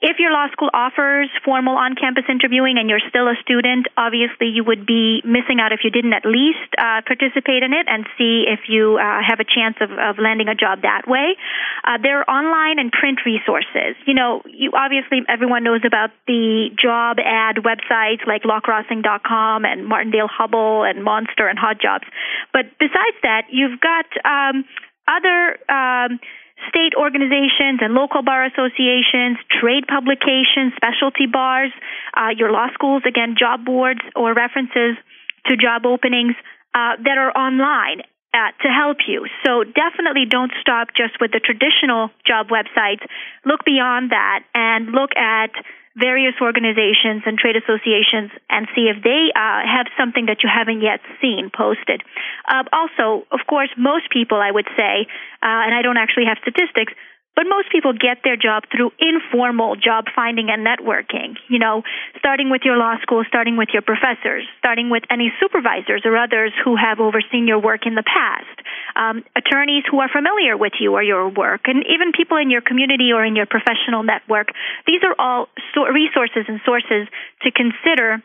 If 0.00 0.22
your 0.22 0.30
law 0.30 0.46
school 0.54 0.70
offers 0.72 1.26
formal 1.44 1.74
on 1.74 1.98
campus 1.98 2.22
interviewing 2.30 2.78
and 2.78 2.88
you're 2.88 3.02
still 3.10 3.26
a 3.26 3.34
student, 3.42 3.90
obviously 3.98 4.46
you 4.46 4.62
would 4.62 4.86
be 4.86 5.18
missing 5.26 5.58
out 5.58 5.72
if 5.74 5.82
you 5.82 5.90
didn't 5.90 6.12
at 6.14 6.22
least 6.22 6.70
uh, 6.78 7.02
participate 7.02 7.66
in 7.66 7.74
it 7.74 7.90
and 7.90 8.06
see 8.14 8.46
if 8.46 8.70
you 8.70 8.94
uh, 8.94 9.18
have 9.26 9.42
a 9.42 9.44
chance 9.44 9.74
of, 9.82 9.90
of 9.90 10.22
landing 10.22 10.46
a 10.46 10.54
job 10.54 10.86
that 10.86 11.10
way. 11.10 11.34
Uh, 11.82 11.98
there 11.98 12.22
are 12.22 12.30
online 12.30 12.78
and 12.78 12.94
print 12.94 13.26
resources. 13.26 13.98
You 14.06 14.14
know, 14.14 14.46
you 14.46 14.70
obviously 14.70 15.26
everyone 15.26 15.66
knows 15.66 15.82
about 15.82 16.14
the 16.30 16.70
job 16.78 17.18
ad 17.18 17.66
websites 17.66 18.22
like 18.22 18.46
lawcrossing.com 18.46 19.64
and 19.64 19.82
Martindale 19.82 20.30
Hubbell 20.30 20.88
and 20.88 21.02
Monster 21.02 21.50
and 21.50 21.58
Hot 21.58 21.82
Jobs. 21.82 22.06
But 22.52 22.70
besides 22.78 23.18
that, 23.26 23.50
you've 23.50 23.82
got 23.82 24.06
um, 24.22 24.62
other. 25.10 25.58
Um, 25.66 26.20
state 26.66 26.94
organizations 26.98 27.78
and 27.80 27.94
local 27.94 28.22
bar 28.22 28.44
associations, 28.44 29.38
trade 29.60 29.86
publications, 29.86 30.74
specialty 30.74 31.26
bars, 31.30 31.70
uh, 32.16 32.34
your 32.36 32.50
law 32.50 32.66
schools, 32.74 33.02
again, 33.06 33.36
job 33.38 33.64
boards 33.64 34.00
or 34.16 34.34
references 34.34 34.98
to 35.46 35.56
job 35.56 35.86
openings 35.86 36.34
uh, 36.74 36.98
that 37.02 37.16
are 37.18 37.30
online. 37.36 38.02
Uh, 38.28 38.52
to 38.60 38.68
help 38.68 38.98
you. 39.08 39.24
So 39.44 39.64
definitely 39.64 40.26
don't 40.28 40.52
stop 40.60 40.88
just 40.94 41.16
with 41.18 41.32
the 41.32 41.40
traditional 41.40 42.10
job 42.26 42.48
websites. 42.52 43.00
Look 43.46 43.64
beyond 43.64 44.10
that 44.12 44.44
and 44.54 44.92
look 44.92 45.16
at 45.16 45.48
various 45.96 46.34
organizations 46.40 47.22
and 47.26 47.38
trade 47.38 47.56
associations 47.56 48.30
and 48.50 48.68
see 48.74 48.90
if 48.92 49.02
they 49.02 49.32
uh, 49.34 49.62
have 49.64 49.86
something 49.98 50.26
that 50.26 50.42
you 50.42 50.48
haven't 50.52 50.82
yet 50.82 51.00
seen 51.20 51.50
posted. 51.54 52.02
Uh, 52.46 52.64
also, 52.72 53.26
of 53.30 53.40
course, 53.48 53.70
most 53.76 54.10
people, 54.10 54.38
I 54.38 54.50
would 54.50 54.68
say, 54.76 55.06
uh, 55.42 55.66
and 55.66 55.74
I 55.74 55.82
don't 55.82 55.96
actually 55.96 56.26
have 56.26 56.38
statistics, 56.42 56.92
but 57.38 57.46
most 57.46 57.70
people 57.70 57.92
get 57.92 58.18
their 58.26 58.34
job 58.34 58.64
through 58.66 58.90
informal 58.98 59.76
job 59.78 60.10
finding 60.10 60.50
and 60.50 60.66
networking. 60.66 61.38
You 61.46 61.60
know, 61.60 61.86
starting 62.18 62.50
with 62.50 62.62
your 62.64 62.76
law 62.76 62.98
school, 63.00 63.22
starting 63.28 63.56
with 63.56 63.68
your 63.72 63.82
professors, 63.82 64.42
starting 64.58 64.90
with 64.90 65.04
any 65.08 65.30
supervisors 65.38 66.02
or 66.04 66.18
others 66.18 66.50
who 66.64 66.74
have 66.74 66.98
overseen 66.98 67.46
your 67.46 67.62
work 67.62 67.86
in 67.86 67.94
the 67.94 68.02
past, 68.02 68.58
um, 68.96 69.22
attorneys 69.36 69.84
who 69.88 70.00
are 70.00 70.08
familiar 70.10 70.56
with 70.56 70.72
you 70.80 70.94
or 70.94 71.02
your 71.04 71.28
work, 71.28 71.70
and 71.70 71.86
even 71.86 72.10
people 72.10 72.38
in 72.38 72.50
your 72.50 72.60
community 72.60 73.12
or 73.14 73.24
in 73.24 73.36
your 73.36 73.46
professional 73.46 74.02
network. 74.02 74.48
These 74.88 75.06
are 75.06 75.14
all 75.16 75.46
so- 75.76 75.86
resources 75.86 76.42
and 76.48 76.58
sources 76.66 77.06
to 77.42 77.52
consider 77.54 78.18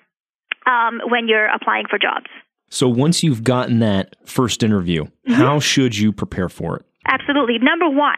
um, 0.66 1.02
when 1.06 1.28
you're 1.28 1.54
applying 1.54 1.86
for 1.88 2.00
jobs. 2.00 2.34
So 2.72 2.90
once 2.90 3.22
you've 3.22 3.44
gotten 3.44 3.78
that 3.80 4.16
first 4.26 4.64
interview, 4.64 5.04
mm-hmm. 5.06 5.34
how 5.34 5.60
should 5.60 5.96
you 5.96 6.12
prepare 6.12 6.50
for 6.50 6.78
it? 6.78 6.86
Absolutely. 7.06 7.60
Number 7.60 7.90
one, 7.90 8.18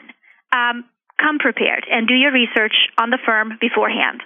um, 0.55 0.85
come 1.19 1.39
prepared 1.39 1.85
and 1.89 2.07
do 2.07 2.13
your 2.13 2.31
research 2.31 2.75
on 2.97 3.09
the 3.09 3.19
firm 3.25 3.57
beforehand 3.59 4.21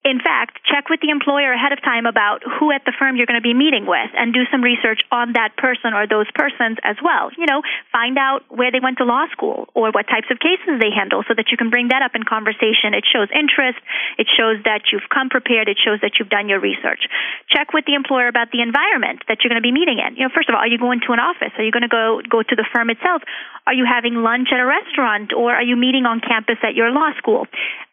in 0.00 0.16
fact, 0.16 0.64
check 0.64 0.88
with 0.88 1.04
the 1.04 1.12
employer 1.12 1.52
ahead 1.52 1.76
of 1.76 1.84
time 1.84 2.08
about 2.08 2.40
who 2.40 2.72
at 2.72 2.88
the 2.88 2.92
firm 2.96 3.20
you're 3.20 3.28
going 3.28 3.36
to 3.36 3.44
be 3.44 3.52
meeting 3.52 3.84
with 3.84 4.08
and 4.16 4.32
do 4.32 4.48
some 4.48 4.64
research 4.64 5.04
on 5.12 5.36
that 5.36 5.60
person 5.60 5.92
or 5.92 6.08
those 6.08 6.24
persons 6.32 6.80
as 6.80 6.96
well. 7.04 7.28
You 7.36 7.44
know, 7.44 7.60
find 7.92 8.16
out 8.16 8.48
where 8.48 8.72
they 8.72 8.80
went 8.80 8.96
to 8.96 9.04
law 9.04 9.28
school 9.28 9.68
or 9.76 9.92
what 9.92 10.08
types 10.08 10.32
of 10.32 10.40
cases 10.40 10.80
they 10.80 10.88
handle 10.88 11.20
so 11.28 11.36
that 11.36 11.52
you 11.52 11.60
can 11.60 11.68
bring 11.68 11.92
that 11.92 12.00
up 12.00 12.16
in 12.16 12.24
conversation. 12.24 12.96
It 12.96 13.04
shows 13.04 13.28
interest. 13.28 13.76
It 14.16 14.24
shows 14.32 14.64
that 14.64 14.88
you've 14.88 15.04
come 15.12 15.28
prepared. 15.28 15.68
It 15.68 15.76
shows 15.76 16.00
that 16.00 16.16
you've 16.16 16.32
done 16.32 16.48
your 16.48 16.64
research. 16.64 17.04
Check 17.52 17.76
with 17.76 17.84
the 17.84 17.92
employer 17.92 18.32
about 18.32 18.56
the 18.56 18.64
environment 18.64 19.28
that 19.28 19.44
you're 19.44 19.52
going 19.52 19.60
to 19.60 19.68
be 19.68 19.76
meeting 19.76 20.00
in. 20.00 20.16
You 20.16 20.24
know, 20.24 20.32
first 20.32 20.48
of 20.48 20.56
all, 20.56 20.64
are 20.64 20.72
you 20.72 20.80
going 20.80 21.04
to 21.04 21.12
an 21.12 21.20
office? 21.20 21.52
Are 21.60 21.64
you 21.64 21.76
going 21.76 21.84
to 21.84 21.92
go, 21.92 22.24
go 22.24 22.40
to 22.40 22.56
the 22.56 22.64
firm 22.72 22.88
itself? 22.88 23.20
Are 23.68 23.76
you 23.76 23.84
having 23.84 24.24
lunch 24.24 24.48
at 24.48 24.64
a 24.64 24.66
restaurant 24.66 25.36
or 25.36 25.52
are 25.52 25.62
you 25.62 25.76
meeting 25.76 26.08
on 26.08 26.24
campus 26.24 26.56
at 26.64 26.72
your 26.72 26.88
law 26.88 27.12
school? 27.20 27.44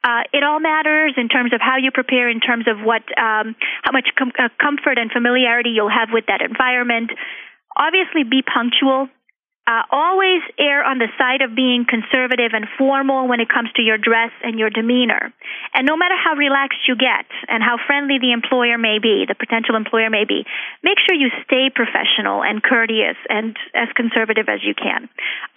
Uh, 0.08 0.24
it 0.32 0.42
all 0.42 0.62
matters 0.62 1.14
in 1.18 1.28
terms 1.28 1.52
of 1.52 1.60
how 1.60 1.76
you 1.76 1.92
prepare, 1.92 2.30
in 2.30 2.40
terms 2.40 2.64
of 2.66 2.80
what, 2.80 3.04
um, 3.20 3.60
how 3.84 3.92
much 3.92 4.08
com- 4.18 4.32
uh, 4.40 4.48
comfort 4.56 4.96
and 4.98 5.12
familiarity 5.12 5.72
you'll 5.76 5.92
have 5.92 6.08
with 6.14 6.24
that 6.32 6.40
environment. 6.40 7.12
Obviously, 7.76 8.24
be 8.24 8.40
punctual. 8.42 9.10
Uh, 9.68 9.84
always 9.92 10.40
err 10.58 10.80
on 10.88 10.98
the 10.98 11.12
side 11.20 11.42
of 11.44 11.54
being 11.54 11.84
conservative 11.84 12.56
and 12.56 12.72
formal 12.78 13.28
when 13.28 13.42
it 13.42 13.50
comes 13.52 13.68
to 13.76 13.82
your 13.82 13.98
dress 13.98 14.32
and 14.48 14.58
your 14.58 14.70
demeanor. 14.70 15.34
And 15.76 15.86
no 15.86 15.98
matter 15.98 16.16
how 16.16 16.40
relaxed 16.40 16.88
you 16.88 16.96
get 16.96 17.28
and 17.52 17.62
how 17.62 17.76
friendly 17.76 18.16
the 18.16 18.32
employer 18.32 18.78
may 18.78 19.00
be, 19.04 19.26
the 19.28 19.36
potential 19.36 19.76
employer 19.76 20.10
may 20.10 20.24
be, 20.24 20.48
make 20.88 21.04
sure 21.04 21.20
you 21.20 21.28
stay 21.44 21.68
professional 21.68 22.48
and 22.48 22.64
courteous 22.64 23.20
and 23.28 23.58
as 23.76 23.92
conservative 23.92 24.48
as 24.48 24.64
you 24.64 24.72
can. 24.74 25.10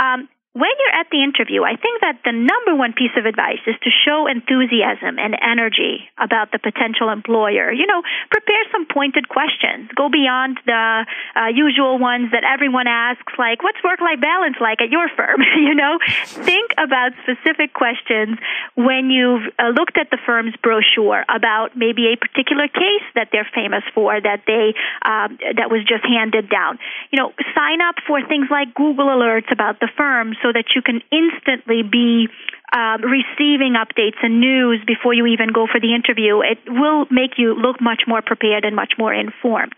Um, 0.02 0.26
when 0.52 0.74
you're 0.82 0.98
at 0.98 1.06
the 1.14 1.22
interview, 1.22 1.62
I 1.62 1.78
think 1.78 2.02
that 2.02 2.26
the 2.26 2.34
number 2.34 2.74
one 2.74 2.90
piece 2.90 3.14
of 3.14 3.22
advice 3.22 3.62
is 3.70 3.78
to 3.86 3.90
show 4.02 4.26
enthusiasm 4.26 5.14
and 5.14 5.38
energy 5.38 6.10
about 6.18 6.50
the 6.50 6.58
potential 6.58 7.06
employer. 7.06 7.70
You 7.70 7.86
know, 7.86 8.02
prepare 8.34 8.66
some 8.74 8.82
pointed 8.90 9.30
questions. 9.30 9.94
Go 9.94 10.10
beyond 10.10 10.58
the 10.66 11.06
uh, 11.38 11.54
usual 11.54 12.02
ones 12.02 12.34
that 12.34 12.42
everyone 12.42 12.90
asks, 12.90 13.30
like, 13.38 13.62
what's 13.62 13.78
work 13.86 14.02
life 14.02 14.18
balance 14.18 14.58
like 14.58 14.82
at 14.82 14.90
your 14.90 15.06
firm? 15.14 15.38
you 15.54 15.78
know, 15.78 16.02
think 16.42 16.74
about 16.82 17.14
specific 17.22 17.70
questions 17.70 18.34
when 18.74 19.06
you've 19.06 19.46
uh, 19.54 19.70
looked 19.70 20.02
at 20.02 20.10
the 20.10 20.18
firm's 20.26 20.58
brochure 20.66 21.22
about 21.30 21.78
maybe 21.78 22.10
a 22.10 22.18
particular 22.18 22.66
case 22.66 23.06
that 23.14 23.30
they're 23.30 23.46
famous 23.54 23.86
for 23.94 24.18
that 24.18 24.42
they 24.50 24.74
um, 25.06 25.38
that 25.54 25.70
was 25.70 25.86
just 25.86 26.02
handed 26.02 26.50
down. 26.50 26.82
You 27.14 27.22
know, 27.22 27.30
sign 27.54 27.78
up 27.78 28.02
for 28.02 28.18
things 28.26 28.50
like 28.50 28.74
Google 28.74 29.14
alerts 29.14 29.46
about 29.54 29.78
the 29.78 29.86
firm 29.94 30.34
so 30.42 30.52
that 30.52 30.72
you 30.74 30.82
can 30.82 31.00
instantly 31.10 31.82
be 31.82 32.28
uh, 32.72 32.98
receiving 33.02 33.74
updates 33.74 34.18
and 34.22 34.40
news 34.40 34.80
before 34.86 35.12
you 35.12 35.26
even 35.26 35.52
go 35.52 35.66
for 35.66 35.80
the 35.80 35.94
interview. 35.94 36.40
It 36.40 36.58
will 36.68 37.06
make 37.10 37.34
you 37.36 37.54
look 37.54 37.80
much 37.80 38.02
more 38.06 38.22
prepared 38.22 38.64
and 38.64 38.76
much 38.76 38.94
more 38.98 39.12
informed. 39.12 39.74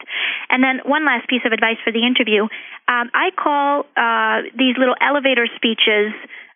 And 0.50 0.62
then 0.62 0.81
one 0.85 1.04
last 1.07 1.28
piece 1.28 1.42
of 1.47 1.52
advice 1.52 1.81
for 1.85 1.92
the 1.92 2.04
interview. 2.04 2.45
Um, 2.88 3.09
I 3.14 3.31
call 3.33 3.87
uh, 3.97 4.49
these 4.57 4.76
little 4.76 4.97
elevator 5.00 5.49
speeches 5.57 6.12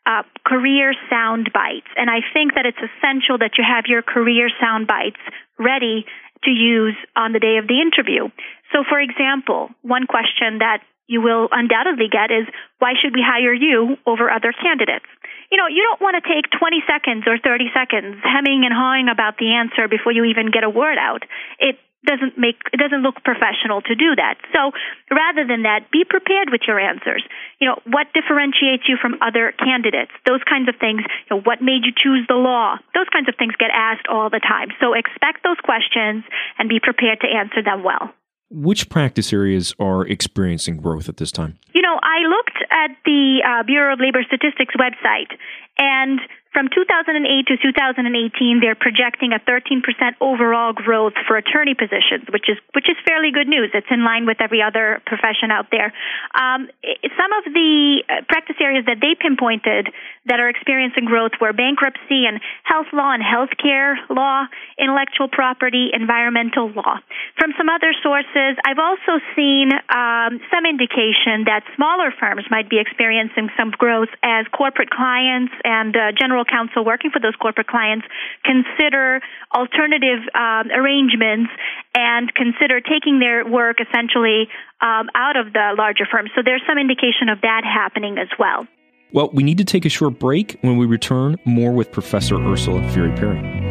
uh, 0.07 0.23
career 0.47 0.95
sound 1.11 1.51
bites. 1.53 1.89
And 1.97 2.09
I 2.09 2.21
think 2.33 2.55
that 2.55 2.65
it's 2.65 2.79
essential 2.79 3.39
that 3.39 3.59
you 3.59 3.65
have 3.67 3.85
your 3.89 4.03
career 4.03 4.49
sound 4.61 4.87
bites 4.87 5.21
ready 5.59 6.07
to 6.45 6.51
use 6.51 6.95
on 7.17 7.33
the 7.33 7.41
day 7.41 7.57
of 7.57 7.67
the 7.67 7.81
interview. 7.81 8.29
So, 8.73 8.85
for 8.89 9.01
example, 9.01 9.71
one 9.83 10.07
question 10.07 10.59
that 10.59 10.83
you 11.07 11.23
will 11.23 11.49
undoubtedly 11.51 12.11
get 12.11 12.31
is 12.31 12.47
why 12.79 12.95
should 12.99 13.15
we 13.15 13.23
hire 13.23 13.55
you 13.55 13.97
over 14.07 14.31
other 14.31 14.53
candidates? 14.53 15.07
You 15.51 15.59
know, 15.59 15.71
you 15.71 15.83
don't 15.87 16.03
want 16.03 16.19
to 16.19 16.25
take 16.27 16.51
20 16.51 16.83
seconds 16.87 17.25
or 17.27 17.39
30 17.39 17.71
seconds 17.71 18.19
hemming 18.27 18.67
and 18.67 18.75
hawing 18.75 19.07
about 19.09 19.39
the 19.39 19.55
answer 19.55 19.87
before 19.87 20.11
you 20.11 20.25
even 20.27 20.51
get 20.51 20.65
a 20.65 20.71
word 20.71 20.99
out. 20.99 21.23
It 21.59 21.79
doesn't 22.07 22.39
make 22.39 22.63
it 22.73 22.79
doesn't 22.79 23.03
look 23.03 23.23
professional 23.27 23.83
to 23.83 23.95
do 23.95 24.15
that. 24.15 24.39
So 24.55 24.71
rather 25.11 25.43
than 25.47 25.67
that, 25.67 25.91
be 25.91 26.07
prepared 26.07 26.51
with 26.51 26.63
your 26.67 26.79
answers. 26.79 27.23
You 27.59 27.69
know, 27.69 27.79
what 27.87 28.15
differentiates 28.15 28.87
you 28.87 28.97
from 28.97 29.19
other 29.21 29.53
candidates? 29.59 30.15
Those 30.27 30.43
kinds 30.47 30.71
of 30.71 30.79
things. 30.79 31.03
You 31.27 31.37
know, 31.37 31.43
what 31.43 31.61
made 31.61 31.83
you 31.83 31.93
choose 31.93 32.25
the 32.31 32.39
law? 32.39 32.79
Those 32.95 33.11
kinds 33.11 33.29
of 33.29 33.35
things 33.39 33.59
get 33.59 33.75
asked 33.75 34.07
all 34.07 34.31
the 34.31 34.41
time. 34.41 34.71
So 34.79 34.95
expect 34.95 35.43
those 35.43 35.59
questions 35.63 36.23
and 36.59 36.71
be 36.71 36.79
prepared 36.79 37.21
to 37.27 37.29
answer 37.29 37.63
them 37.63 37.83
well. 37.83 38.15
Which 38.49 38.89
practice 38.89 39.33
areas 39.33 39.75
are 39.79 40.07
experiencing 40.07 40.77
growth 40.77 41.09
at 41.09 41.17
this 41.17 41.33
time? 41.33 41.59
You 41.75 41.83
know, 41.83 41.99
I 42.03 42.29
looked 42.29 42.59
at 42.71 42.97
the 43.05 43.43
uh, 43.45 43.63
Bureau 43.65 43.95
of 43.95 44.01
Labor 44.01 44.23
Statistics 44.27 44.75
website, 44.77 45.37
and 45.79 46.21
from 46.57 46.73
2008 46.73 47.21
to 47.53 47.61
2018, 47.61 48.65
they're 48.65 48.73
projecting 48.81 49.37
a 49.37 49.41
13% 49.45 49.85
overall 50.25 50.73
growth 50.73 51.13
for 51.29 51.37
attorney 51.37 51.77
positions, 51.77 52.25
which 52.33 52.49
is 52.49 52.57
which 52.73 52.89
is 52.89 52.97
fairly 53.05 53.29
good 53.29 53.45
news. 53.45 53.69
It's 53.77 53.93
in 53.93 54.01
line 54.09 54.25
with 54.25 54.41
every 54.41 54.65
other 54.65 55.05
profession 55.05 55.53
out 55.53 55.69
there. 55.69 55.93
Um, 56.33 56.73
some 57.13 57.31
of 57.37 57.53
the 57.53 58.01
uh, 58.09 58.25
practice 58.25 58.57
areas 58.57 58.89
that 58.89 59.05
they 59.05 59.13
pinpointed 59.21 59.93
that 60.25 60.41
are 60.41 60.49
experiencing 60.49 61.05
growth 61.05 61.37
were 61.45 61.53
bankruptcy 61.53 62.25
and 62.25 62.41
health 62.65 62.89
law 62.97 63.13
and 63.13 63.21
healthcare 63.21 64.01
law, 64.09 64.49
intellectual 64.81 65.29
property, 65.29 65.93
environmental 65.93 66.73
law. 66.73 67.05
From 67.37 67.53
some 67.61 67.69
other 67.69 67.93
sources, 68.01 68.57
I've 68.65 68.81
also 68.81 69.21
seen 69.37 69.77
um, 69.93 70.41
some 70.49 70.65
indication 70.65 71.45
that 71.45 71.69
smaller 71.77 72.17
firms 72.17 72.49
might 72.49 72.73
be 72.73 72.81
experiencing 72.81 73.53
some 73.61 73.77
growth 73.77 74.09
as 74.25 74.49
corporate 74.57 74.89
clients 74.89 75.53
and 75.61 75.93
uh, 75.93 76.17
general 76.17 76.46
counsel 76.47 76.85
working 76.85 77.11
for 77.11 77.21
those 77.21 77.35
corporate 77.37 77.67
clients 77.67 78.07
consider 78.45 79.21
alternative 79.55 80.21
um, 80.35 80.71
arrangements 80.71 81.51
and 81.95 82.33
consider 82.35 82.81
taking 82.81 83.19
their 83.19 83.47
work 83.47 83.79
essentially 83.81 84.49
um, 84.81 85.09
out 85.15 85.37
of 85.37 85.53
the 85.53 85.75
larger 85.77 86.07
firms. 86.11 86.31
So 86.35 86.43
there's 86.45 86.63
some 86.69 86.79
indication 86.79 87.29
of 87.29 87.41
that 87.43 87.63
happening 87.65 88.19
as 88.19 88.29
well. 88.39 88.67
Well, 89.13 89.31
we 89.33 89.43
need 89.43 89.59
to 89.59 89.65
take 89.65 89.85
a 89.85 89.89
short 89.89 90.19
break. 90.19 90.59
When 90.63 90.77
we 90.77 90.87
return, 90.87 91.37
more 91.45 91.73
with 91.73 91.93
Professor 91.93 92.37
Ursula 92.37 92.81
Furi-Perry. 92.91 93.65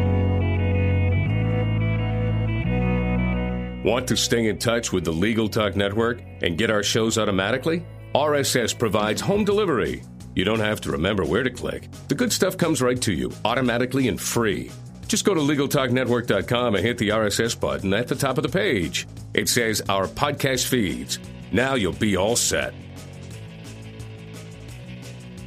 Want 3.84 4.08
to 4.08 4.16
stay 4.16 4.48
in 4.48 4.58
touch 4.58 4.92
with 4.92 5.04
the 5.04 5.12
Legal 5.12 5.48
Talk 5.48 5.76
Network 5.76 6.20
and 6.42 6.58
get 6.58 6.70
our 6.70 6.82
shows 6.82 7.18
automatically? 7.18 7.86
RSS 8.14 8.76
provides 8.76 9.20
home 9.20 9.44
delivery 9.44 10.02
you 10.36 10.44
don't 10.44 10.60
have 10.60 10.80
to 10.82 10.92
remember 10.92 11.24
where 11.24 11.42
to 11.42 11.50
click. 11.50 11.88
The 12.06 12.14
good 12.14 12.32
stuff 12.32 12.56
comes 12.56 12.80
right 12.80 13.00
to 13.02 13.12
you, 13.12 13.32
automatically 13.44 14.06
and 14.06 14.20
free. 14.20 14.70
Just 15.08 15.24
go 15.24 15.34
to 15.34 15.40
LegalTalkNetwork.com 15.40 16.74
and 16.76 16.84
hit 16.84 16.98
the 16.98 17.08
RSS 17.08 17.58
button 17.58 17.92
at 17.94 18.06
the 18.06 18.14
top 18.14 18.38
of 18.38 18.42
the 18.42 18.48
page. 18.48 19.08
It 19.34 19.48
says 19.48 19.82
Our 19.88 20.06
Podcast 20.06 20.66
Feeds. 20.66 21.18
Now 21.50 21.74
you'll 21.74 21.92
be 21.92 22.16
all 22.16 22.36
set. 22.36 22.74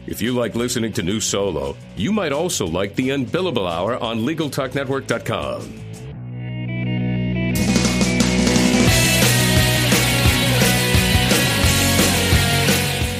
If 0.07 0.21
you 0.21 0.33
like 0.33 0.55
listening 0.55 0.91
to 0.93 1.03
New 1.03 1.19
Solo, 1.19 1.77
you 1.95 2.11
might 2.11 2.31
also 2.31 2.65
like 2.65 2.95
the 2.95 3.09
Unbillable 3.09 3.71
Hour 3.71 3.95
on 3.97 4.21
LegalTalkNetwork.com. 4.21 5.88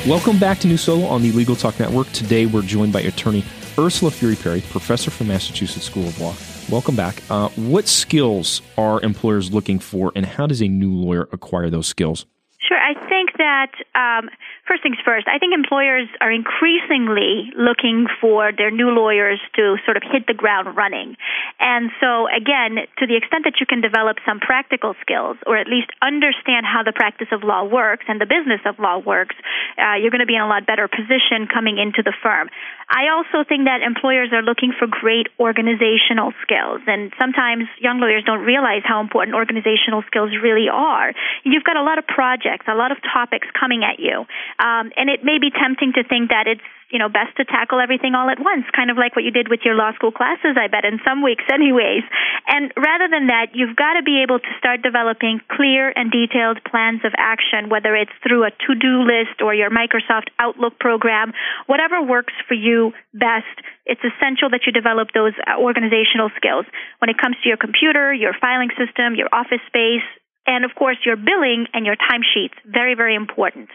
Welcome 0.07 0.39
back 0.39 0.59
to 0.59 0.67
New 0.67 0.77
Solo 0.77 1.05
on 1.07 1.21
the 1.21 1.33
Legal 1.33 1.57
Talk 1.57 1.77
Network. 1.77 2.09
Today 2.13 2.45
we're 2.45 2.61
joined 2.61 2.93
by 2.93 3.01
attorney 3.01 3.43
Ursula 3.77 4.09
Furi-Perry, 4.09 4.61
professor 4.61 5.11
from 5.11 5.27
Massachusetts 5.27 5.85
School 5.85 6.07
of 6.07 6.19
Law. 6.21 6.33
Welcome 6.71 6.95
back. 6.95 7.21
Uh, 7.29 7.49
what 7.49 7.85
skills 7.85 8.61
are 8.77 9.01
employers 9.01 9.51
looking 9.51 9.77
for, 9.77 10.13
and 10.15 10.25
how 10.25 10.47
does 10.47 10.61
a 10.61 10.69
new 10.69 10.93
lawyer 10.93 11.27
acquire 11.33 11.69
those 11.69 11.87
skills? 11.87 12.25
Sure. 12.59 12.77
I 12.77 12.93
think 13.09 13.31
that 13.37 13.71
um, 13.93 14.29
first 14.69 14.85
things 14.85 15.01
first, 15.03 15.25
I 15.25 15.41
think 15.41 15.57
employers 15.57 16.05
are 16.21 16.29
increasingly 16.29 17.49
looking 17.57 18.05
for 18.21 18.53
their 18.53 18.69
new 18.69 18.93
lawyers 18.93 19.41
to 19.57 19.81
sort 19.83 19.97
of 19.97 20.03
hit 20.05 20.29
the 20.29 20.37
ground 20.37 20.77
running. 20.77 21.17
And 21.59 21.89
so, 21.97 22.29
again, 22.29 22.85
to 23.01 23.09
the 23.09 23.17
extent 23.17 23.49
that 23.49 23.57
you 23.57 23.65
can 23.65 23.81
develop 23.81 24.21
some 24.29 24.39
practical 24.39 24.93
skills 25.01 25.41
or 25.49 25.57
at 25.57 25.65
least 25.65 25.89
understand 26.05 26.69
how 26.69 26.85
the 26.85 26.93
practice 26.93 27.33
of 27.33 27.41
law 27.41 27.65
works 27.65 28.05
and 28.07 28.21
the 28.21 28.29
business 28.29 28.61
of 28.69 28.77
law 28.77 29.01
works, 29.01 29.35
uh, 29.81 29.97
you're 29.97 30.13
going 30.13 30.21
to 30.21 30.29
be 30.29 30.37
in 30.37 30.45
a 30.45 30.47
lot 30.47 30.69
better 30.69 30.87
position 30.87 31.49
coming 31.49 31.81
into 31.81 32.05
the 32.05 32.13
firm. 32.21 32.53
I 32.89 33.13
also 33.13 33.45
think 33.45 33.65
that 33.65 33.85
employers 33.85 34.33
are 34.33 34.41
looking 34.41 34.73
for 34.73 34.89
great 34.89 35.29
organizational 35.39 36.33
skills. 36.41 36.81
And 36.89 37.13
sometimes 37.21 37.69
young 37.77 38.01
lawyers 38.01 38.25
don't 38.25 38.41
realize 38.41 38.81
how 38.83 38.99
important 38.99 39.37
organizational 39.37 40.01
skills 40.09 40.33
really 40.41 40.69
are. 40.73 41.13
You've 41.45 41.63
got 41.63 41.77
a 41.77 41.85
lot 41.85 41.97
of 41.97 42.07
projects, 42.07 42.65
a 42.67 42.73
lot 42.73 42.91
of 42.91 42.97
topics 43.01 43.45
coming 43.53 43.85
at 43.85 43.99
you. 44.01 44.25
Um, 44.59 44.91
and 44.99 45.07
it 45.07 45.23
may 45.23 45.39
be 45.39 45.55
tempting 45.55 45.95
to 45.95 46.03
think 46.03 46.35
that 46.35 46.43
it's 46.45 46.67
you 46.91 46.99
know 46.99 47.07
best 47.07 47.31
to 47.39 47.45
tackle 47.47 47.79
everything 47.79 48.11
all 48.13 48.27
at 48.27 48.43
once, 48.43 48.67
kind 48.75 48.91
of 48.91 48.97
like 48.99 49.15
what 49.15 49.23
you 49.23 49.31
did 49.31 49.47
with 49.47 49.63
your 49.63 49.73
law 49.73 49.95
school 49.95 50.11
classes, 50.11 50.59
I 50.59 50.67
bet, 50.67 50.83
in 50.83 50.99
some 51.07 51.23
weeks, 51.23 51.47
anyways. 51.53 52.03
And 52.47 52.73
rather 52.75 53.07
than 53.07 53.31
that, 53.31 53.55
you've 53.55 53.79
got 53.79 53.95
to 53.95 54.03
be 54.03 54.19
able 54.19 54.39
to 54.39 54.51
start 54.59 54.81
developing 54.83 55.39
clear 55.47 55.93
and 55.95 56.11
detailed 56.11 56.59
plans 56.67 57.01
of 57.07 57.15
action, 57.15 57.71
whether 57.71 57.95
it's 57.95 58.11
through 58.19 58.43
a 58.43 58.51
to-do 58.51 59.07
list 59.07 59.39
or 59.39 59.55
your 59.55 59.71
Microsoft 59.71 60.33
Outlook 60.39 60.75
program, 60.79 61.31
whatever 61.67 62.03
works 62.03 62.33
for 62.47 62.55
you 62.55 62.91
best. 63.13 63.47
It's 63.85 64.03
essential 64.03 64.49
that 64.51 64.67
you 64.67 64.75
develop 64.75 65.15
those 65.15 65.33
uh, 65.47 65.55
organizational 65.55 66.29
skills 66.35 66.65
when 66.99 67.09
it 67.09 67.17
comes 67.17 67.37
to 67.41 67.47
your 67.47 67.57
computer, 67.57 68.13
your 68.13 68.35
filing 68.35 68.69
system, 68.75 69.15
your 69.15 69.29
office 69.31 69.63
space, 69.71 70.05
and 70.47 70.65
of 70.65 70.71
course 70.75 70.97
your 71.05 71.15
billing 71.15 71.67
and 71.73 71.85
your 71.85 71.95
timesheets. 71.95 72.55
Very 72.65 72.95
very 72.95 73.15
important. 73.15 73.69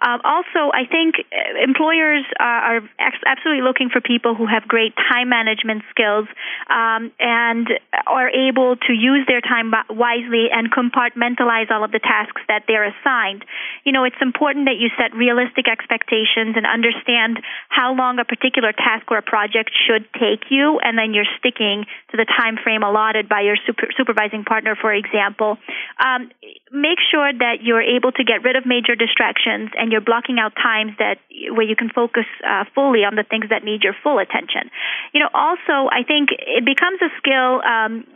Um, 0.00 0.20
also 0.24 0.70
i 0.72 0.84
think 0.84 1.16
uh, 1.18 1.62
employers 1.62 2.24
are, 2.38 2.76
are 2.76 2.80
absolutely 3.26 3.62
looking 3.62 3.88
for 3.88 4.00
people 4.00 4.34
who 4.34 4.46
have 4.46 4.68
great 4.68 4.94
time 4.96 5.28
management 5.28 5.82
skills 5.90 6.28
um, 6.68 7.12
and 7.18 7.66
are 8.06 8.28
able 8.28 8.76
to 8.76 8.92
use 8.92 9.24
their 9.26 9.40
time 9.40 9.72
wisely 9.90 10.48
and 10.52 10.70
compartmentalize 10.72 11.70
all 11.70 11.84
of 11.84 11.92
the 11.92 12.00
tasks 12.00 12.42
that 12.48 12.64
they're 12.68 12.84
assigned. 12.84 13.44
You 13.84 13.92
know 13.92 14.04
it's 14.04 14.20
important 14.20 14.66
that 14.66 14.76
you 14.78 14.90
set 14.98 15.14
realistic 15.14 15.68
expectations 15.68 16.56
and 16.56 16.66
understand 16.66 17.40
how 17.68 17.94
long 17.94 18.18
a 18.18 18.24
particular 18.24 18.72
task 18.72 19.10
or 19.10 19.18
a 19.18 19.22
project 19.22 19.70
should 19.86 20.04
take 20.14 20.50
you 20.50 20.78
and 20.82 20.98
then 20.98 21.14
you're 21.14 21.28
sticking 21.38 21.86
to 22.10 22.16
the 22.16 22.24
time 22.24 22.56
frame 22.62 22.82
allotted 22.82 23.28
by 23.28 23.40
your 23.42 23.56
super, 23.66 23.88
supervising 23.96 24.44
partner 24.44 24.76
for 24.76 24.92
example 24.92 25.58
um, 26.06 26.30
make 26.70 26.98
sure 27.10 27.32
that 27.32 27.62
you're 27.62 27.82
able 27.82 28.12
to 28.12 28.22
get 28.22 28.44
rid 28.44 28.54
of 28.54 28.64
major 28.64 28.94
distractions 28.94 29.70
and 29.74 29.90
you're 29.90 30.04
blocking 30.04 30.38
out 30.38 30.52
times 30.54 30.92
that 30.98 31.18
where 31.50 31.66
you 31.66 31.74
can 31.74 31.90
focus 31.90 32.26
uh, 32.46 32.64
fully 32.74 33.02
on 33.02 33.16
the 33.16 33.24
things 33.24 33.46
that 33.50 33.64
need 33.64 33.82
your 33.82 33.94
full 34.02 34.18
attention. 34.18 34.70
You 35.12 35.20
know, 35.20 35.30
also 35.34 35.90
I 35.90 36.06
think 36.06 36.30
it 36.30 36.64
becomes 36.64 37.02
a 37.02 37.10
skill 37.18 37.60
um, 37.66 38.06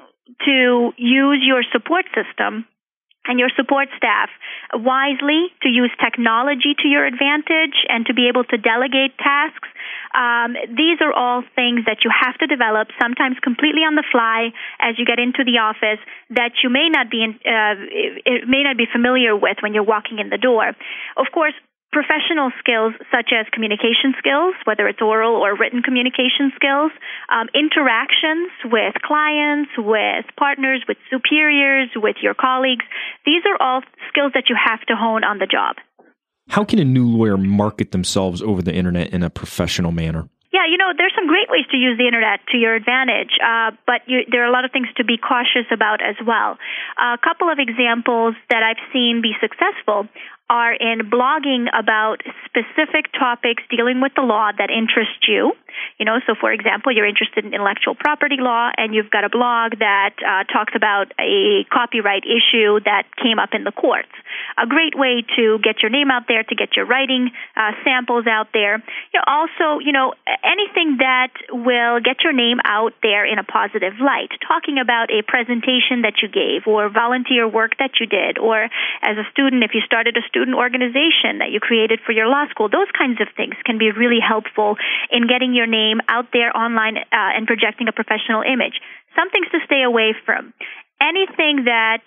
to 0.47 0.93
use 0.97 1.43
your 1.43 1.63
support 1.73 2.07
system 2.15 2.67
and 3.31 3.39
your 3.39 3.51
support 3.55 3.87
staff 3.97 4.29
wisely 4.75 5.55
to 5.63 5.69
use 5.71 5.91
technology 6.03 6.75
to 6.83 6.89
your 6.89 7.07
advantage 7.07 7.87
and 7.89 8.05
to 8.07 8.15
be 8.15 8.27
able 8.27 8.43
to 8.43 8.59
delegate 8.59 9.15
tasks 9.19 9.71
um, 10.15 10.59
these 10.67 10.99
are 11.01 11.13
all 11.13 11.43
things 11.55 11.87
that 11.87 12.03
you 12.03 12.11
have 12.11 12.37
to 12.39 12.47
develop, 12.47 12.89
sometimes 13.01 13.39
completely 13.43 13.87
on 13.87 13.95
the 13.95 14.03
fly 14.11 14.51
as 14.81 14.99
you 14.99 15.07
get 15.07 15.19
into 15.19 15.45
the 15.47 15.63
office 15.63 16.03
that 16.31 16.59
you 16.63 16.71
may 16.71 16.89
not 16.91 17.11
be 17.11 17.23
in, 17.23 17.39
uh, 17.47 17.79
may 18.47 18.67
not 18.67 18.77
be 18.77 18.87
familiar 18.91 19.37
with 19.37 19.59
when 19.63 19.73
you're 19.73 19.87
walking 19.87 20.19
in 20.19 20.29
the 20.29 20.39
door. 20.39 20.75
Of 21.17 21.27
course, 21.33 21.55
professional 21.93 22.51
skills 22.59 22.95
such 23.11 23.31
as 23.35 23.47
communication 23.53 24.15
skills, 24.19 24.55
whether 24.65 24.87
it's 24.87 25.03
oral 25.03 25.35
or 25.35 25.57
written 25.57 25.83
communication 25.83 26.53
skills, 26.55 26.93
um, 27.29 27.49
interactions 27.55 28.51
with 28.65 28.95
clients, 29.03 29.71
with 29.77 30.25
partners, 30.39 30.85
with 30.87 30.99
superiors, 31.11 31.91
with 31.97 32.17
your 32.23 32.35
colleagues. 32.35 32.85
These 33.27 33.43
are 33.47 33.61
all 33.61 33.83
skills 34.09 34.33
that 34.35 34.49
you 34.49 34.57
have 34.57 34.81
to 34.87 34.95
hone 34.95 35.25
on 35.25 35.39
the 35.39 35.47
job. 35.47 35.77
How 36.49 36.65
can 36.65 36.79
a 36.79 36.85
new 36.85 37.07
lawyer 37.07 37.37
market 37.37 37.93
themselves 37.93 38.43
over 38.43 38.63
the 38.63 38.75
internet 38.75 39.13
in 39.13 39.23
a 39.23 39.31
professional 39.31 39.93
manner? 39.93 40.29
Yeah, 40.53 40.67
you 40.67 40.79
know, 40.79 40.91
there's 40.97 41.15
some 41.15 41.29
great 41.29 41.49
ways 41.49 41.65
to 41.71 41.77
use 41.77 41.97
the 41.97 42.07
internet 42.07 42.41
to 42.51 42.59
your 42.59 42.75
advantage, 42.75 43.31
uh, 43.39 43.71
but 43.87 44.03
you, 44.07 44.27
there 44.31 44.43
are 44.43 44.51
a 44.51 44.53
lot 44.53 44.65
of 44.65 44.73
things 44.73 44.89
to 44.97 45.05
be 45.05 45.17
cautious 45.17 45.71
about 45.71 46.03
as 46.03 46.17
well. 46.27 46.59
A 46.99 47.19
couple 47.23 47.49
of 47.49 47.59
examples 47.63 48.35
that 48.51 48.63
I've 48.65 48.83
seen 48.93 49.23
be 49.23 49.31
successful 49.41 50.09
are 50.51 50.75
in 50.75 51.07
blogging 51.07 51.71
about 51.71 52.27
specific 52.45 53.07
topics 53.15 53.63
dealing 53.71 54.01
with 54.03 54.11
the 54.17 54.23
law 54.23 54.51
that 54.51 54.71
interest 54.71 55.23
you. 55.29 55.55
You 55.99 56.07
know, 56.07 56.21
so 56.27 56.35
for 56.39 56.53
example, 56.53 56.93
you're 56.93 57.07
interested 57.07 57.45
in 57.45 57.55
intellectual 57.55 57.95
property 57.95 58.37
law 58.39 58.71
and 58.77 58.95
you've 58.95 59.11
got 59.11 59.25
a 59.25 59.29
blog 59.29 59.79
that 59.79 60.15
uh, 60.21 60.45
talks 60.53 60.73
about 60.75 61.13
a 61.19 61.65
copyright 61.71 62.25
issue 62.25 62.81
that 62.85 63.05
came 63.23 63.39
up 63.39 63.51
in 63.53 63.65
the 63.65 63.73
courts. 63.73 64.13
A 64.59 64.67
great 64.67 64.95
way 64.97 65.25
to 65.37 65.59
get 65.63 65.83
your 65.83 65.91
name 65.91 66.11
out 66.11 66.25
there, 66.29 66.43
to 66.43 66.55
get 66.55 66.77
your 66.77 66.87
writing 66.87 67.31
uh, 67.57 67.73
samples 67.85 68.27
out 68.27 68.49
there. 68.53 68.79
You 69.13 69.19
know, 69.21 69.27
also, 69.27 69.81
you 69.81 69.93
know, 69.93 70.15
anything 70.45 70.99
that 70.99 71.33
will 71.51 72.01
get 72.01 72.23
your 72.23 72.33
name 72.33 72.59
out 72.65 72.95
there 73.03 73.25
in 73.25 73.39
a 73.39 73.45
positive 73.45 73.95
light. 74.01 74.31
Talking 74.47 74.79
about 74.79 75.11
a 75.11 75.23
presentation 75.23 76.03
that 76.03 76.23
you 76.23 76.29
gave 76.29 76.67
or 76.67 76.89
volunteer 76.89 77.49
work 77.49 77.77
that 77.79 77.99
you 78.01 78.07
did, 78.07 78.39
or 78.39 78.65
as 79.03 79.17
a 79.17 79.25
student, 79.31 79.65
if 79.65 79.73
you 79.75 79.81
started 79.85 80.17
a 80.17 80.23
student 80.29 80.57
organization 80.57 81.39
that 81.39 81.51
you 81.51 81.61
created 81.61 82.01
for 82.05 82.13
your 82.13 82.27
law 82.27 82.47
school, 82.51 82.69
those 82.69 82.91
kinds 82.97 83.21
of 83.21 83.29
things 83.37 83.55
can 83.65 83.79
be 83.79 83.91
really 83.91 84.21
helpful 84.21 84.77
in 85.11 85.27
getting 85.27 85.55
your 85.55 85.67
name 85.71 86.03
out 86.09 86.27
there 86.33 86.51
online 86.51 86.99
uh, 86.99 87.37
and 87.39 87.47
projecting 87.47 87.87
a 87.89 87.93
professional 87.93 88.43
image. 88.43 88.83
Some 89.15 89.31
things 89.31 89.47
to 89.53 89.59
stay 89.65 89.83
away 89.83 90.15
from. 90.27 90.53
Anything 91.01 91.65
that 91.65 92.03